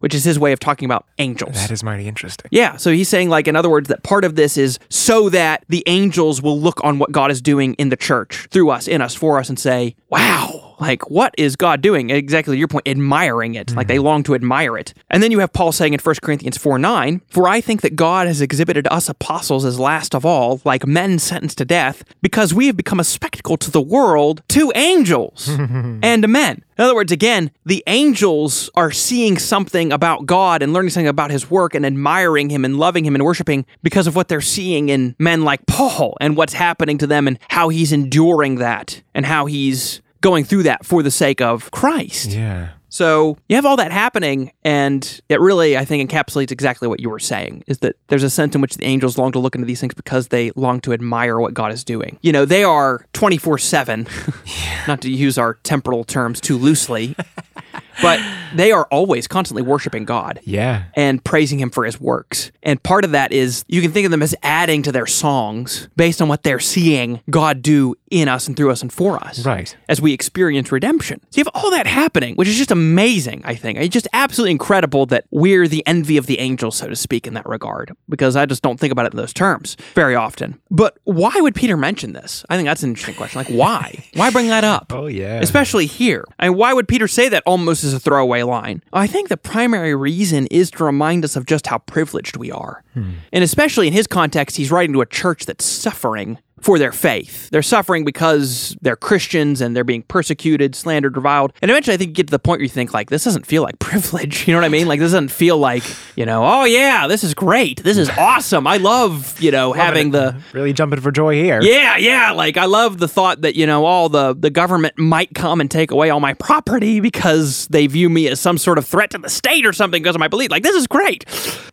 which 0.00 0.14
is 0.14 0.24
his 0.24 0.38
way 0.38 0.52
of 0.52 0.60
talking 0.60 0.86
about 0.86 1.06
angels. 1.18 1.54
That 1.54 1.70
is 1.70 1.82
mighty 1.82 2.08
interesting. 2.08 2.48
Yeah, 2.50 2.76
so 2.76 2.90
he's 2.92 3.08
saying, 3.08 3.28
like, 3.28 3.48
in 3.48 3.56
other 3.56 3.70
words, 3.70 3.88
that 3.88 4.02
part 4.02 4.24
of 4.24 4.36
this 4.36 4.56
is 4.56 4.78
so 4.88 5.28
that 5.30 5.64
the 5.68 5.82
angels 5.86 6.40
will 6.42 6.58
look 6.58 6.82
on 6.84 6.98
what 6.98 7.12
God 7.12 7.30
is 7.30 7.40
doing 7.40 7.74
in 7.74 7.88
the 7.88 7.96
church 7.96 8.48
through 8.50 8.70
us, 8.70 8.88
in 8.88 9.00
us, 9.00 9.14
for 9.14 9.38
us, 9.38 9.48
and 9.48 9.58
say, 9.58 9.96
wow, 10.08 10.67
like, 10.80 11.10
what 11.10 11.34
is 11.36 11.56
God 11.56 11.80
doing? 11.80 12.10
Exactly 12.10 12.58
your 12.58 12.68
point, 12.68 12.86
admiring 12.86 13.54
it. 13.54 13.74
Like, 13.74 13.88
they 13.88 13.96
mm-hmm. 13.96 14.04
long 14.04 14.22
to 14.24 14.34
admire 14.34 14.76
it. 14.76 14.94
And 15.10 15.22
then 15.22 15.30
you 15.30 15.40
have 15.40 15.52
Paul 15.52 15.72
saying 15.72 15.92
in 15.92 16.00
1 16.00 16.14
Corinthians 16.22 16.56
4 16.56 16.78
9, 16.78 17.22
For 17.28 17.48
I 17.48 17.60
think 17.60 17.80
that 17.82 17.96
God 17.96 18.26
has 18.26 18.40
exhibited 18.40 18.86
us 18.88 19.08
apostles 19.08 19.64
as 19.64 19.78
last 19.78 20.14
of 20.14 20.24
all, 20.24 20.60
like 20.64 20.86
men 20.86 21.18
sentenced 21.18 21.58
to 21.58 21.64
death, 21.64 22.04
because 22.22 22.54
we 22.54 22.66
have 22.66 22.76
become 22.76 23.00
a 23.00 23.04
spectacle 23.04 23.56
to 23.56 23.70
the 23.70 23.80
world, 23.80 24.42
to 24.48 24.72
angels 24.74 25.48
and 25.58 26.22
to 26.22 26.28
men. 26.28 26.62
In 26.78 26.84
other 26.84 26.94
words, 26.94 27.10
again, 27.10 27.50
the 27.66 27.82
angels 27.88 28.70
are 28.76 28.92
seeing 28.92 29.36
something 29.36 29.92
about 29.92 30.26
God 30.26 30.62
and 30.62 30.72
learning 30.72 30.90
something 30.90 31.08
about 31.08 31.32
his 31.32 31.50
work 31.50 31.74
and 31.74 31.84
admiring 31.84 32.50
him 32.50 32.64
and 32.64 32.78
loving 32.78 33.04
him 33.04 33.16
and 33.16 33.24
worshiping 33.24 33.66
because 33.82 34.06
of 34.06 34.14
what 34.14 34.28
they're 34.28 34.40
seeing 34.40 34.88
in 34.88 35.16
men 35.18 35.42
like 35.42 35.66
Paul 35.66 36.16
and 36.20 36.36
what's 36.36 36.52
happening 36.52 36.96
to 36.98 37.06
them 37.08 37.26
and 37.26 37.38
how 37.48 37.68
he's 37.68 37.90
enduring 37.90 38.56
that 38.56 39.02
and 39.12 39.26
how 39.26 39.46
he's 39.46 40.00
going 40.20 40.44
through 40.44 40.64
that 40.64 40.84
for 40.84 41.02
the 41.02 41.10
sake 41.10 41.40
of 41.40 41.70
Christ. 41.70 42.30
Yeah. 42.30 42.70
So 42.90 43.36
you 43.48 43.56
have 43.56 43.66
all 43.66 43.76
that 43.76 43.92
happening, 43.92 44.50
and 44.64 45.20
it 45.28 45.40
really, 45.40 45.76
I 45.76 45.84
think, 45.84 46.10
encapsulates 46.10 46.50
exactly 46.50 46.88
what 46.88 47.00
you 47.00 47.10
were 47.10 47.18
saying 47.18 47.64
is 47.66 47.78
that 47.78 47.96
there's 48.08 48.22
a 48.22 48.30
sense 48.30 48.54
in 48.54 48.62
which 48.62 48.76
the 48.76 48.86
angels 48.86 49.18
long 49.18 49.30
to 49.32 49.38
look 49.38 49.54
into 49.54 49.66
these 49.66 49.80
things 49.80 49.92
because 49.94 50.28
they 50.28 50.52
long 50.56 50.80
to 50.80 50.94
admire 50.94 51.38
what 51.38 51.52
God 51.52 51.70
is 51.70 51.84
doing. 51.84 52.18
You 52.22 52.32
know, 52.32 52.46
they 52.46 52.64
are 52.64 53.06
24 53.12 53.58
7, 53.58 54.08
not 54.88 55.02
to 55.02 55.10
use 55.10 55.36
our 55.36 55.54
temporal 55.64 56.02
terms 56.04 56.40
too 56.40 56.56
loosely, 56.56 57.14
but 58.02 58.20
they 58.54 58.72
are 58.72 58.86
always 58.90 59.26
constantly 59.28 59.62
worshiping 59.62 60.04
God 60.04 60.40
Yeah. 60.44 60.84
and 60.94 61.22
praising 61.22 61.58
him 61.60 61.70
for 61.70 61.84
his 61.84 62.00
works. 62.00 62.50
And 62.62 62.82
part 62.82 63.04
of 63.04 63.10
that 63.12 63.32
is 63.32 63.64
you 63.68 63.82
can 63.82 63.92
think 63.92 64.04
of 64.06 64.10
them 64.10 64.22
as 64.22 64.34
adding 64.42 64.82
to 64.84 64.92
their 64.92 65.06
songs 65.06 65.88
based 65.96 66.22
on 66.22 66.28
what 66.28 66.42
they're 66.42 66.60
seeing 66.60 67.20
God 67.30 67.60
do 67.62 67.94
in 68.10 68.26
us 68.28 68.46
and 68.48 68.56
through 68.56 68.70
us 68.70 68.80
and 68.80 68.90
for 68.92 69.22
us. 69.22 69.44
Right. 69.44 69.76
As 69.88 70.00
we 70.00 70.12
experience 70.14 70.72
redemption. 70.72 71.20
So 71.30 71.38
you 71.40 71.44
have 71.44 71.52
all 71.62 71.70
that 71.72 71.86
happening, 71.86 72.36
which 72.36 72.48
is 72.48 72.56
just 72.56 72.70
amazing, 72.70 73.42
I 73.44 73.54
think. 73.54 73.78
It's 73.78 73.92
just 73.92 74.08
absolutely 74.14 74.52
incredible 74.52 75.04
that 75.06 75.24
we're 75.30 75.68
the 75.68 75.86
envy 75.86 76.16
of 76.16 76.24
the 76.26 76.38
angels, 76.38 76.76
so 76.76 76.88
to 76.88 76.96
speak, 76.96 77.26
in 77.26 77.34
that 77.34 77.46
regard, 77.46 77.92
because 78.08 78.34
I 78.34 78.46
just 78.46 78.62
don't 78.62 78.80
think 78.80 78.92
about 78.92 79.04
it 79.06 79.12
in 79.12 79.18
those 79.18 79.34
terms 79.34 79.76
very 79.94 80.14
often. 80.14 80.58
But 80.70 80.96
why 81.04 81.32
would 81.36 81.54
Peter 81.54 81.76
mention 81.76 82.14
this? 82.14 82.44
I 82.48 82.56
think 82.56 82.66
that's 82.66 82.82
an 82.82 82.90
interesting 82.90 83.14
question. 83.16 83.38
Like, 83.38 83.48
why? 83.48 84.04
why 84.14 84.30
bring 84.30 84.48
that 84.48 84.64
up? 84.64 84.92
Oh, 84.98 85.06
yeah. 85.06 85.38
Especially 85.40 85.86
here. 85.86 86.24
I 86.40 86.48
mean, 86.48 86.58
why 86.58 86.72
would 86.72 86.88
Peter 86.88 87.06
say 87.06 87.28
that 87.28 87.42
almost 87.46 87.84
as 87.88 87.94
a 87.94 88.00
throwaway 88.00 88.42
line? 88.42 88.82
I 88.92 89.06
think 89.06 89.28
the 89.28 89.36
primary 89.36 89.94
reason 89.94 90.46
is 90.48 90.70
to 90.72 90.84
remind 90.84 91.24
us 91.24 91.36
of 91.36 91.46
just 91.46 91.66
how 91.66 91.78
privileged 91.78 92.36
we 92.36 92.50
are. 92.50 92.84
Hmm. 92.94 93.10
And 93.32 93.42
especially 93.42 93.86
in 93.86 93.92
his 93.92 94.06
context, 94.06 94.56
he's 94.56 94.70
writing 94.70 94.92
to 94.92 95.00
a 95.00 95.06
church 95.06 95.46
that's 95.46 95.64
suffering 95.64 96.38
for 96.60 96.78
their 96.78 96.92
faith. 96.92 97.50
They're 97.50 97.62
suffering 97.62 98.04
because 98.04 98.76
they're 98.80 98.96
Christians 98.96 99.60
and 99.60 99.74
they're 99.74 99.84
being 99.84 100.02
persecuted, 100.02 100.74
slandered, 100.74 101.16
reviled. 101.16 101.52
And 101.62 101.70
eventually, 101.70 101.94
I 101.94 101.96
think 101.96 102.08
you 102.08 102.14
get 102.14 102.26
to 102.28 102.30
the 102.32 102.38
point 102.38 102.58
where 102.58 102.64
you 102.64 102.68
think, 102.68 102.92
like, 102.92 103.10
this 103.10 103.24
doesn't 103.24 103.46
feel 103.46 103.62
like 103.62 103.78
privilege. 103.80 104.46
You 104.46 104.54
know 104.54 104.60
what 104.60 104.66
I 104.66 104.70
mean? 104.70 104.88
Like, 104.88 105.00
this 105.00 105.12
doesn't 105.12 105.30
feel 105.30 105.58
like, 105.58 105.84
you 106.16 106.26
know, 106.26 106.44
oh, 106.44 106.64
yeah, 106.64 107.06
this 107.06 107.24
is 107.24 107.34
great. 107.34 107.82
This 107.82 107.98
is 107.98 108.10
awesome. 108.10 108.66
I 108.66 108.76
love, 108.76 109.40
you 109.40 109.50
know, 109.50 109.72
having 109.72 110.10
the. 110.10 110.36
Really 110.52 110.72
jumping 110.72 111.00
for 111.00 111.10
joy 111.10 111.34
here. 111.34 111.60
Yeah, 111.62 111.96
yeah. 111.96 112.32
Like 112.32 112.56
I 112.56 112.66
love 112.66 112.98
the 112.98 113.08
thought 113.08 113.42
that, 113.42 113.54
you 113.54 113.66
know, 113.66 113.84
all 113.84 114.08
the 114.08 114.34
the 114.34 114.50
government 114.50 114.98
might 114.98 115.34
come 115.34 115.60
and 115.60 115.70
take 115.70 115.90
away 115.90 116.10
all 116.10 116.20
my 116.20 116.34
property 116.34 117.00
because 117.00 117.66
they 117.68 117.86
view 117.86 118.08
me 118.08 118.28
as 118.28 118.40
some 118.40 118.58
sort 118.58 118.78
of 118.78 118.86
threat 118.86 119.10
to 119.10 119.18
the 119.18 119.28
state 119.28 119.66
or 119.66 119.72
something 119.72 120.02
because 120.02 120.14
of 120.14 120.20
my 120.20 120.28
belief. 120.28 120.50
Like 120.50 120.62
this 120.62 120.76
is 120.76 120.86
great. 120.86 121.24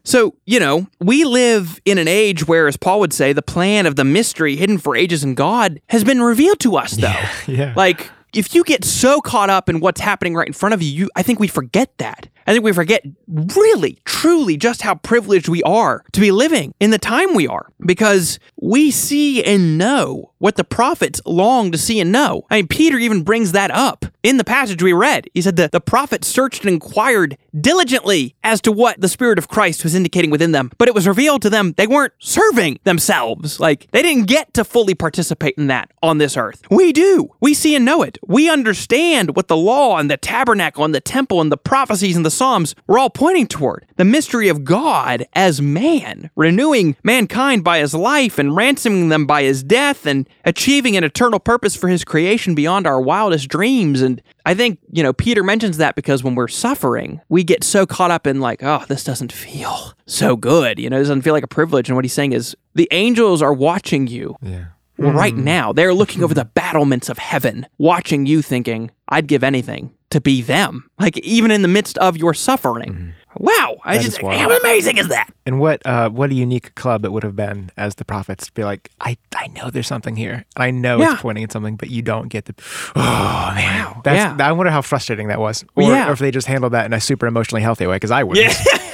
So, 0.03 0.35
you 0.45 0.59
know, 0.59 0.87
we 0.99 1.23
live 1.25 1.81
in 1.85 1.97
an 1.97 2.07
age 2.07 2.47
where, 2.47 2.67
as 2.67 2.77
Paul 2.77 2.99
would 2.99 3.13
say, 3.13 3.33
the 3.33 3.41
plan 3.41 3.85
of 3.85 3.95
the 3.95 4.03
mystery 4.03 4.55
hidden 4.55 4.75
for 4.77 4.96
ages 4.96 5.24
in 5.24 5.36
God 5.36 5.82
has 5.88 6.03
been 6.03 6.22
revealed 6.22 6.60
to 6.62 6.75
us, 6.75 6.94
though. 6.94 7.13
yeah. 7.48 7.74
Like, 7.75 8.12
if 8.34 8.53
you 8.53 8.63
get 8.63 8.84
so 8.84 9.22
caught 9.22 9.50
up 9.50 9.70
in 9.70 9.79
what's 9.79 10.01
happening 10.01 10.36
right 10.36 10.48
in 10.48 10.53
front 10.53 10.74
of 10.74 10.82
you, 10.82 10.89
you 10.89 11.10
I 11.15 11.24
think 11.24 11.39
we 11.39 11.48
forget 11.48 11.98
that. 11.98 12.27
I 12.47 12.53
think 12.53 12.63
we 12.63 12.73
forget 12.73 13.03
really, 13.27 13.99
truly 14.05 14.57
just 14.57 14.81
how 14.83 14.95
privileged 14.95 15.47
we 15.47 15.63
are 15.63 16.03
to 16.11 16.21
be 16.21 16.31
living 16.31 16.73
in 16.79 16.91
the 16.91 16.99
time 16.99 17.33
we 17.33 17.47
are 17.47 17.71
because 17.85 18.39
we 18.61 18.91
see 18.91 19.43
and 19.43 19.77
know 19.77 20.31
what 20.37 20.55
the 20.55 20.63
prophets 20.63 21.21
long 21.25 21.71
to 21.71 21.77
see 21.77 21.99
and 21.99 22.11
know. 22.11 22.45
I 22.51 22.57
mean, 22.57 22.67
Peter 22.67 22.97
even 22.97 23.23
brings 23.23 23.51
that 23.53 23.71
up 23.71 24.05
in 24.21 24.37
the 24.37 24.43
passage 24.43 24.83
we 24.83 24.93
read. 24.93 25.27
He 25.33 25.41
said 25.41 25.55
that 25.55 25.71
the 25.71 25.81
prophets 25.81 26.27
searched 26.27 26.61
and 26.61 26.73
inquired 26.73 27.37
diligently 27.59 28.35
as 28.43 28.61
to 28.61 28.71
what 28.71 29.01
the 29.01 29.07
Spirit 29.07 29.39
of 29.39 29.47
Christ 29.47 29.83
was 29.83 29.95
indicating 29.95 30.29
within 30.29 30.51
them, 30.51 30.71
but 30.77 30.87
it 30.87 30.93
was 30.93 31.07
revealed 31.07 31.41
to 31.43 31.49
them 31.49 31.73
they 31.77 31.87
weren't 31.87 32.13
serving 32.19 32.79
themselves. 32.83 33.59
Like, 33.59 33.87
they 33.91 34.03
didn't 34.03 34.27
get 34.27 34.53
to 34.53 34.63
fully 34.63 34.93
participate 34.93 35.55
in 35.57 35.67
that 35.67 35.91
on 36.03 36.19
this 36.19 36.37
earth. 36.37 36.61
We 36.69 36.93
do. 36.93 37.33
We 37.39 37.53
see 37.53 37.75
and 37.75 37.85
know 37.85 38.03
it. 38.03 38.17
We 38.27 38.49
understand 38.49 39.35
what 39.35 39.47
the 39.47 39.57
law 39.57 39.97
and 39.97 40.11
the 40.11 40.17
tabernacle 40.17 40.85
and 40.85 40.93
the 40.93 41.01
temple 41.01 41.41
and 41.41 41.51
the 41.51 41.57
prophecies 41.57 42.15
and 42.15 42.25
the 42.25 42.31
Psalms 42.35 42.75
were 42.87 42.99
all 42.99 43.09
pointing 43.09 43.47
toward 43.47 43.85
the 43.95 44.05
mystery 44.05 44.49
of 44.49 44.63
God 44.63 45.25
as 45.33 45.61
man, 45.61 46.29
renewing 46.35 46.95
mankind 47.03 47.63
by 47.63 47.79
his 47.79 47.93
life 47.93 48.37
and 48.37 48.55
ransoming 48.55 49.09
them 49.09 49.25
by 49.25 49.43
his 49.43 49.63
death 49.63 50.05
and 50.05 50.27
achieving 50.43 50.97
an 50.97 51.03
eternal 51.03 51.39
purpose 51.39 51.75
for 51.75 51.87
his 51.87 52.03
creation 52.03 52.55
beyond 52.55 52.85
our 52.85 52.99
wildest 52.99 53.47
dreams. 53.47 54.01
And 54.01 54.21
I 54.45 54.53
think, 54.53 54.79
you 54.91 55.01
know, 55.01 55.13
Peter 55.13 55.43
mentions 55.43 55.77
that 55.77 55.95
because 55.95 56.23
when 56.23 56.35
we're 56.35 56.47
suffering, 56.47 57.21
we 57.29 57.43
get 57.43 57.63
so 57.63 57.85
caught 57.85 58.11
up 58.11 58.27
in 58.27 58.39
like, 58.39 58.61
oh, 58.61 58.83
this 58.87 59.03
doesn't 59.03 59.31
feel 59.31 59.93
so 60.05 60.35
good. 60.35 60.77
You 60.79 60.89
know, 60.89 60.99
this 60.99 61.07
doesn't 61.07 61.23
feel 61.23 61.33
like 61.33 61.43
a 61.43 61.47
privilege. 61.47 61.89
And 61.89 61.95
what 61.95 62.05
he's 62.05 62.13
saying 62.13 62.33
is 62.33 62.55
the 62.73 62.87
angels 62.91 63.41
are 63.41 63.53
watching 63.53 64.07
you. 64.07 64.35
Yeah. 64.41 64.65
Well, 64.97 65.11
right 65.11 65.33
mm-hmm. 65.33 65.43
now, 65.43 65.73
they're 65.73 65.93
looking 65.93 66.23
over 66.23 66.33
the 66.33 66.45
battlements 66.45 67.09
of 67.09 67.17
heaven, 67.17 67.67
watching 67.77 68.25
you 68.25 68.41
thinking, 68.41 68.91
I'd 69.09 69.27
give 69.27 69.43
anything 69.43 69.91
to 70.15 70.22
be 70.22 70.41
them. 70.41 70.89
Like, 70.98 71.17
even 71.19 71.51
in 71.51 71.62
the 71.62 71.67
midst 71.67 71.98
of 71.98 72.15
your 72.15 72.34
suffering. 72.34 73.13
Wow. 73.38 73.75
I 73.84 73.98
That 73.98 74.03
just, 74.05 74.22
how 74.22 74.50
amazing 74.60 74.98
is 74.98 75.10
that? 75.10 75.29
And 75.45 75.60
what 75.60 75.86
uh, 75.86 76.10
what 76.10 76.31
a 76.31 76.34
unique 76.34 76.74
club 76.75 77.03
it 77.03 77.12
would 77.12 77.24
have 77.24 77.36
been 77.36 77.69
as 77.75 77.95
the 77.95 78.05
prophets 78.05 78.45
to 78.45 78.51
be 78.53 78.63
like, 78.63 78.89
I, 79.01 79.17
I 79.36 79.48
know 79.48 79.69
there's 79.69 79.88
something 79.88 80.15
here. 80.15 80.45
And 80.55 80.63
I 80.63 80.72
know 80.72 81.00
Yeah. 81.00 81.13
it's 81.13 81.22
pointing 81.22 81.43
at 81.43 81.51
something, 81.51 81.75
but 81.75 81.89
you 81.89 82.01
don't 82.01 82.29
get 82.29 82.45
the 82.45 82.55
Oh 82.95 83.51
man. 83.53 83.93
That's 84.05 84.39
Yeah. 84.39 84.48
I 84.48 84.53
wonder 84.53 84.72
how 84.72 84.81
frustrating 84.81 85.27
that 85.27 85.39
was. 85.41 85.65
Or, 85.75 85.84
Yeah. 85.84 86.07
or 86.10 86.13
if 86.13 86.19
they 86.19 86.31
just 86.31 86.48
handled 86.48 86.72
that 86.72 86.86
in 86.86 86.93
a 86.93 87.01
super 87.01 87.27
emotionally 87.27 87.62
healthy 87.62 87.86
way, 87.88 87.98
because 87.98 88.12
I 88.12 88.24
wouldn't. 88.24 88.55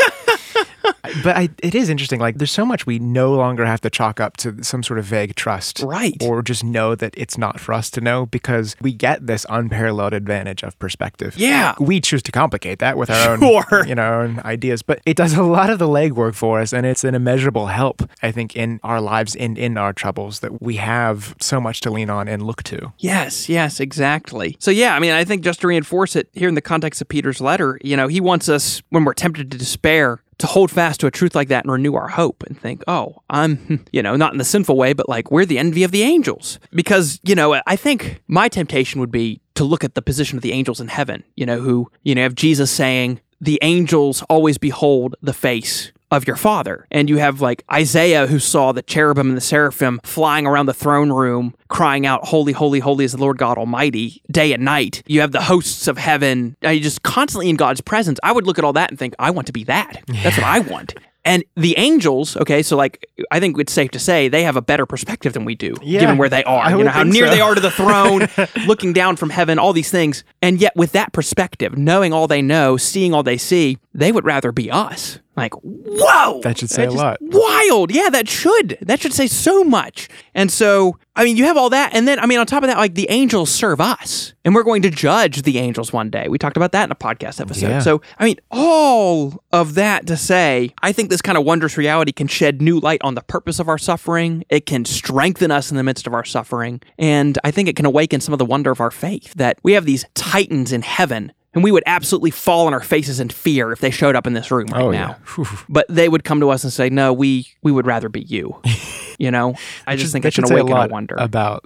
but 1.23 1.35
I, 1.37 1.49
it 1.63 1.75
is 1.75 1.89
interesting. 1.89 2.19
Like, 2.19 2.37
there's 2.37 2.51
so 2.51 2.65
much 2.65 2.85
we 2.85 2.99
no 2.99 3.33
longer 3.33 3.65
have 3.65 3.81
to 3.81 3.89
chalk 3.89 4.19
up 4.19 4.37
to 4.37 4.63
some 4.63 4.83
sort 4.83 4.99
of 4.99 5.05
vague 5.05 5.35
trust, 5.35 5.81
Right. 5.83 6.21
Or 6.23 6.41
just 6.41 6.63
know 6.63 6.95
that 6.95 7.13
it's 7.17 7.37
not 7.37 7.59
for 7.59 7.73
us 7.73 7.89
to 7.91 8.01
know 8.01 8.25
because 8.25 8.75
we 8.81 8.93
get 8.93 9.27
this 9.27 9.45
unparalleled 9.49 10.13
advantage 10.13 10.63
of 10.63 10.77
perspective. 10.79 11.35
Yeah. 11.37 11.73
we 11.79 11.99
choose 12.01 12.21
to 12.23 12.31
complicate 12.31 12.79
that 12.79 12.97
with 12.97 13.09
our 13.09 13.37
Sure. 13.37 13.63
own, 13.81 13.87
you 13.87 13.95
know, 13.95 14.03
our 14.03 14.21
own 14.23 14.39
ideas, 14.45 14.81
but 14.81 15.01
it 15.05 15.15
does 15.17 15.33
a 15.33 15.43
lot 15.43 15.69
of 15.69 15.79
the 15.79 15.87
legwork 15.87 16.35
for 16.35 16.59
us, 16.61 16.73
and 16.73 16.85
it's 16.85 17.03
an 17.03 17.15
immeasurable 17.15 17.67
help. 17.67 18.01
I 18.21 18.31
think 18.31 18.55
in 18.55 18.79
our 18.83 19.01
lives 19.01 19.35
and 19.35 19.57
in 19.57 19.77
our 19.77 19.93
troubles 19.93 20.39
that 20.41 20.61
we 20.61 20.75
have 20.77 21.35
so 21.41 21.59
much 21.59 21.81
to 21.81 21.91
lean 21.91 22.09
on 22.09 22.27
and 22.27 22.43
look 22.43 22.63
to. 22.63 22.93
Yes, 22.99 23.49
yes, 23.49 23.79
exactly. 23.79 24.55
So, 24.59 24.71
yeah, 24.71 24.95
I 24.95 24.99
mean, 24.99 25.11
I 25.11 25.23
think 25.23 25.43
just 25.43 25.61
to 25.61 25.67
reinforce 25.67 26.15
it 26.15 26.29
here 26.33 26.49
in 26.49 26.55
the 26.55 26.61
context 26.61 27.01
of 27.01 27.07
Peter's 27.07 27.41
letter, 27.41 27.79
you 27.83 27.95
know, 27.97 28.07
he 28.07 28.21
wants 28.21 28.49
us, 28.49 28.81
when 28.89 29.03
we're 29.05 29.13
tempted 29.13 29.51
to 29.51 29.57
despair, 29.57 30.19
to 30.41 30.47
hold 30.47 30.71
fast 30.71 30.99
to 30.99 31.07
a 31.07 31.11
truth 31.11 31.35
like 31.35 31.49
that 31.49 31.63
and 31.63 31.71
renew 31.71 31.95
our 31.95 32.07
hope 32.07 32.43
and 32.43 32.59
think, 32.59 32.83
oh, 32.87 33.21
I'm, 33.29 33.85
you 33.91 34.01
know, 34.01 34.15
not 34.15 34.33
in 34.33 34.39
the 34.39 34.43
sinful 34.43 34.75
way, 34.75 34.93
but 34.93 35.07
like 35.07 35.31
we're 35.31 35.45
the 35.45 35.59
envy 35.59 35.83
of 35.83 35.91
the 35.91 36.01
angels. 36.01 36.59
Because, 36.71 37.19
you 37.23 37.35
know, 37.35 37.61
I 37.65 37.75
think 37.75 38.21
my 38.27 38.49
temptation 38.49 38.99
would 39.01 39.11
be 39.11 39.39
to 39.55 39.63
look 39.63 39.83
at 39.83 39.93
the 39.93 40.01
position 40.01 40.37
of 40.37 40.41
the 40.41 40.51
angels 40.51 40.81
in 40.81 40.87
heaven, 40.87 41.23
you 41.35 41.45
know, 41.45 41.59
who, 41.59 41.91
you 42.03 42.15
know, 42.15 42.23
have 42.23 42.35
Jesus 42.35 42.71
saying, 42.71 43.21
the 43.39 43.59
angels 43.61 44.23
always 44.29 44.57
behold 44.57 45.15
the 45.21 45.33
face 45.33 45.91
of 46.11 46.27
your 46.27 46.35
father. 46.35 46.85
And 46.91 47.09
you 47.09 47.17
have 47.17 47.41
like 47.41 47.63
Isaiah 47.71 48.27
who 48.27 48.37
saw 48.39 48.71
the 48.71 48.81
cherubim 48.81 49.29
and 49.29 49.37
the 49.37 49.41
seraphim 49.41 49.99
flying 50.03 50.45
around 50.45 50.65
the 50.65 50.73
throne 50.73 51.11
room, 51.11 51.55
crying 51.69 52.05
out, 52.05 52.25
Holy, 52.27 52.51
holy, 52.53 52.79
holy 52.79 53.05
is 53.05 53.13
the 53.13 53.17
Lord 53.17 53.37
God 53.37 53.57
Almighty, 53.57 54.21
day 54.29 54.53
and 54.53 54.63
night. 54.63 55.03
You 55.07 55.21
have 55.21 55.31
the 55.31 55.41
hosts 55.41 55.87
of 55.87 55.97
heaven, 55.97 56.55
uh, 56.63 56.69
you're 56.69 56.83
just 56.83 57.03
constantly 57.03 57.49
in 57.49 57.55
God's 57.55 57.81
presence. 57.81 58.19
I 58.23 58.31
would 58.31 58.45
look 58.45 58.59
at 58.59 58.65
all 58.65 58.73
that 58.73 58.89
and 58.89 58.99
think, 58.99 59.15
I 59.17 59.31
want 59.31 59.47
to 59.47 59.53
be 59.53 59.63
that. 59.65 60.01
That's 60.07 60.37
what 60.37 60.45
I 60.45 60.59
want. 60.59 60.93
And 61.23 61.43
the 61.55 61.75
angels, 61.77 62.35
okay, 62.35 62.63
so 62.63 62.75
like 62.75 63.05
I 63.29 63.39
think 63.39 63.59
it's 63.59 63.71
safe 63.71 63.91
to 63.91 63.99
say 63.99 64.27
they 64.27 64.41
have 64.41 64.55
a 64.55 64.61
better 64.61 64.87
perspective 64.87 65.33
than 65.33 65.45
we 65.45 65.53
do, 65.53 65.75
Yeah, 65.83 65.99
given 65.99 66.17
where 66.17 66.29
they 66.29 66.43
are. 66.45 66.63
I 66.65 66.75
you 66.75 66.83
know 66.83 66.89
how 66.89 67.03
near 67.03 67.27
so. 67.27 67.31
they 67.31 67.41
are 67.41 67.53
to 67.53 67.61
the 67.61 67.69
throne, 67.69 68.27
looking 68.65 68.91
down 68.91 69.17
from 69.17 69.29
heaven, 69.29 69.59
all 69.59 69.71
these 69.71 69.91
things. 69.91 70.23
And 70.41 70.59
yet, 70.59 70.75
with 70.75 70.93
that 70.93 71.13
perspective, 71.13 71.77
knowing 71.77 72.11
all 72.11 72.27
they 72.27 72.41
know, 72.41 72.75
seeing 72.75 73.13
all 73.13 73.21
they 73.21 73.37
see, 73.37 73.77
they 73.93 74.11
would 74.11 74.25
rather 74.25 74.51
be 74.51 74.71
us. 74.71 75.19
Like, 75.35 75.53
whoa! 75.63 76.41
That 76.41 76.57
should 76.57 76.69
say 76.69 76.85
a 76.85 76.91
lot. 76.91 77.17
Wild. 77.21 77.89
Yeah, 77.91 78.09
that 78.09 78.27
should. 78.27 78.77
That 78.81 78.99
should 78.99 79.13
say 79.13 79.27
so 79.27 79.63
much. 79.63 80.09
And 80.35 80.51
so, 80.51 80.97
I 81.15 81.23
mean, 81.23 81.37
you 81.37 81.45
have 81.45 81.55
all 81.55 81.69
that. 81.69 81.95
And 81.95 82.05
then, 82.05 82.19
I 82.19 82.25
mean, 82.25 82.37
on 82.37 82.45
top 82.45 82.63
of 82.63 82.67
that, 82.67 82.77
like 82.77 82.95
the 82.95 83.09
angels 83.09 83.49
serve 83.49 83.79
us. 83.79 84.33
And 84.43 84.53
we're 84.53 84.63
going 84.63 84.81
to 84.81 84.89
judge 84.89 85.43
the 85.43 85.57
angels 85.57 85.93
one 85.93 86.09
day. 86.09 86.27
We 86.27 86.37
talked 86.37 86.57
about 86.57 86.73
that 86.73 86.83
in 86.83 86.91
a 86.91 86.95
podcast 86.95 87.39
episode. 87.39 87.69
Yeah. 87.69 87.79
So, 87.79 88.01
I 88.19 88.25
mean, 88.25 88.37
all 88.51 89.41
of 89.53 89.75
that 89.75 90.05
to 90.07 90.17
say, 90.17 90.73
I 90.81 90.91
think 90.91 91.09
this 91.09 91.21
kind 91.21 91.37
of 91.37 91.45
wondrous 91.45 91.77
reality 91.77 92.11
can 92.11 92.27
shed 92.27 92.61
new 92.61 92.79
light 92.79 93.01
on 93.01 93.15
the 93.15 93.21
purpose 93.21 93.59
of 93.59 93.69
our 93.69 93.77
suffering. 93.77 94.43
It 94.49 94.65
can 94.65 94.83
strengthen 94.83 95.49
us 95.49 95.71
in 95.71 95.77
the 95.77 95.83
midst 95.83 96.07
of 96.07 96.13
our 96.13 96.25
suffering. 96.25 96.81
And 96.97 97.39
I 97.43 97.51
think 97.51 97.69
it 97.69 97.77
can 97.77 97.85
awaken 97.85 98.19
some 98.19 98.33
of 98.33 98.39
the 98.39 98.45
wonder 98.45 98.69
of 98.71 98.81
our 98.81 98.91
faith 98.91 99.33
that 99.35 99.59
we 99.63 99.73
have 99.73 99.85
these 99.85 100.05
titans 100.13 100.73
in 100.73 100.81
heaven. 100.81 101.31
And 101.53 101.63
we 101.65 101.71
would 101.71 101.83
absolutely 101.85 102.31
fall 102.31 102.67
on 102.67 102.73
our 102.73 102.79
faces 102.81 103.19
in 103.19 103.27
fear 103.29 103.73
if 103.73 103.79
they 103.81 103.91
showed 103.91 104.15
up 104.15 104.25
in 104.25 104.33
this 104.33 104.51
room 104.51 104.67
right 104.67 104.81
Oh, 104.81 104.91
now 104.91 105.17
yeah. 105.37 105.45
But 105.69 105.85
they 105.89 106.07
would 106.07 106.23
come 106.23 106.39
to 106.39 106.49
us 106.49 106.63
and 106.63 106.71
say, 106.71 106.89
"No, 106.89 107.11
we 107.11 107.47
we 107.61 107.71
would 107.73 107.85
rather 107.85 108.07
be 108.09 108.21
you." 108.21 108.61
you 109.19 109.29
know, 109.31 109.53
I 109.85 109.95
just 109.97 110.13
think 110.13 110.23
that 110.23 110.29
it 110.29 110.35
can 110.35 110.45
should 110.45 110.51
a 110.51 110.61
awaken 110.61 110.73
our 110.73 110.79
lot 110.79 110.91
wonder. 110.91 111.15
about 111.19 111.65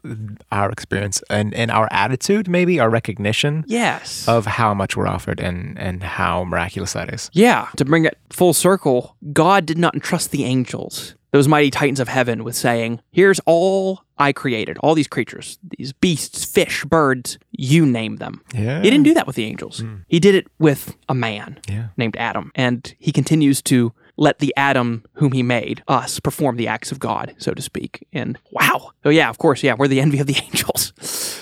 our 0.51 0.71
experience 0.71 1.21
and, 1.29 1.53
and 1.53 1.69
our 1.71 1.87
attitude, 1.91 2.49
maybe 2.49 2.79
our 2.79 2.89
recognition 2.89 3.63
yes. 3.67 4.27
of 4.27 4.45
how 4.45 4.73
much 4.73 4.97
we're 4.97 5.07
offered 5.07 5.39
and, 5.39 5.77
and 5.79 6.03
how 6.03 6.43
miraculous 6.43 6.93
that 6.93 7.13
is. 7.13 7.29
yeah. 7.33 7.67
To 7.77 7.85
bring 7.85 8.05
it 8.05 8.17
full 8.31 8.53
circle, 8.53 9.15
God 9.31 9.65
did 9.65 9.77
not 9.77 9.93
entrust 9.93 10.31
the 10.31 10.43
angels, 10.45 11.15
those 11.35 11.47
mighty 11.47 11.69
titans 11.69 11.99
of 11.99 12.07
heaven, 12.07 12.43
with 12.43 12.55
saying, 12.55 13.01
"Here's 13.11 13.39
all 13.45 14.01
I 14.17 14.31
created, 14.31 14.77
all 14.79 14.95
these 14.95 15.07
creatures, 15.09 15.59
these 15.77 15.91
beasts, 15.91 16.45
fish, 16.45 16.85
birds. 16.85 17.37
You 17.51 17.85
name 17.85 18.15
them." 18.17 18.41
Yeah. 18.53 18.81
He 18.81 18.89
didn't 18.89 19.03
do 19.03 19.13
that 19.15 19.27
with 19.27 19.35
the 19.35 19.43
angels. 19.45 19.79
Hmm. 19.79 19.95
He 20.07 20.19
did 20.19 20.33
it 20.35 20.47
with 20.59 20.95
a 21.09 21.13
man 21.13 21.59
Yeah. 21.67 21.87
named 21.97 22.15
Adam. 22.17 22.51
And 22.55 22.93
he 22.99 23.11
continues 23.11 23.61
to 23.63 23.91
let 24.17 24.39
the 24.39 24.53
Adam 24.55 25.03
whom 25.15 25.33
he 25.33 25.43
made, 25.43 25.83
us, 25.89 26.21
perform 26.21 26.55
the 26.55 26.69
acts 26.69 26.89
of 26.89 26.99
God, 26.99 27.35
so 27.37 27.53
to 27.53 27.61
speak. 27.61 28.07
And 28.13 28.37
wow. 28.51 28.91
Oh, 29.03 29.09
yeah, 29.09 29.29
of 29.29 29.37
course. 29.39 29.61
Yeah, 29.61 29.75
we're 29.77 29.89
the 29.89 29.99
envy 29.99 30.19
of 30.19 30.27
the 30.27 30.37
angels. 30.45 30.93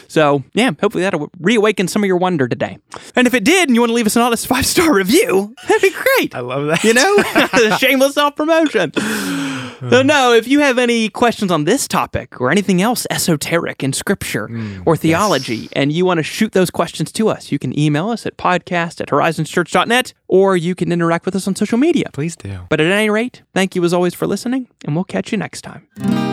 So, 0.08 0.44
yeah, 0.56 0.72
hopefully 0.82 1.04
that'll 1.04 1.30
reawaken 1.40 1.88
some 1.88 2.04
of 2.04 2.08
your 2.08 2.18
wonder 2.18 2.48
today. 2.48 2.80
And 3.16 3.28
if 3.28 3.36
it 3.36 3.44
did 3.44 3.70
and 3.70 3.76
you 3.76 3.82
want 3.82 3.92
to 3.92 3.94
leave 3.94 4.08
us 4.08 4.16
an 4.16 4.24
honest 4.24 4.48
five 4.48 4.66
star 4.66 4.92
review, 4.92 5.54
that'd 5.68 5.82
be 5.84 5.92
great. 5.92 6.34
I 6.34 6.40
love 6.40 6.66
that. 6.66 6.84
You 6.84 6.96
know, 6.96 7.78
shameless 7.78 8.16
self 8.16 8.36
promotion. 8.36 8.92
So, 9.90 10.02
no, 10.02 10.34
if 10.34 10.48
you 10.48 10.60
have 10.60 10.78
any 10.78 11.10
questions 11.10 11.52
on 11.52 11.66
this 11.66 11.88
topic 11.88 12.40
or 12.40 12.52
anything 12.52 12.82
else 12.82 13.06
esoteric 13.10 13.84
in 13.84 13.94
scripture 13.94 14.48
hmm, 14.48 14.82
or 14.86 14.96
theology, 14.96 15.70
and 15.74 15.92
you 15.92 16.06
want 16.06 16.20
to 16.20 16.24
shoot 16.24 16.52
those 16.54 16.70
questions 16.70 17.12
to 17.14 17.30
us, 17.30 17.52
you 17.52 17.60
can 17.60 17.78
email 17.78 18.10
us 18.10 18.26
at 18.26 18.38
podcast 18.38 19.02
at 19.02 19.10
horizonschurch.net 19.10 20.14
or 20.28 20.58
you 20.58 20.76
can 20.76 20.92
interact 20.92 21.26
with 21.26 21.36
us 21.36 21.48
on 21.48 21.56
social 21.56 21.78
media. 21.78 22.10
Please 22.14 22.36
do. 22.36 22.62
But 22.70 22.82
at 22.82 22.92
any 22.92 23.10
rate, 23.10 23.44
thank 23.54 23.76
you 23.76 23.84
as 23.84 23.94
always 23.94 24.14
for 24.14 24.28
listening, 24.28 24.68
and 24.86 24.96
we'll 24.96 25.04
catch 25.04 25.32
you 25.32 25.38
next 25.38 25.62
time. 25.62 26.33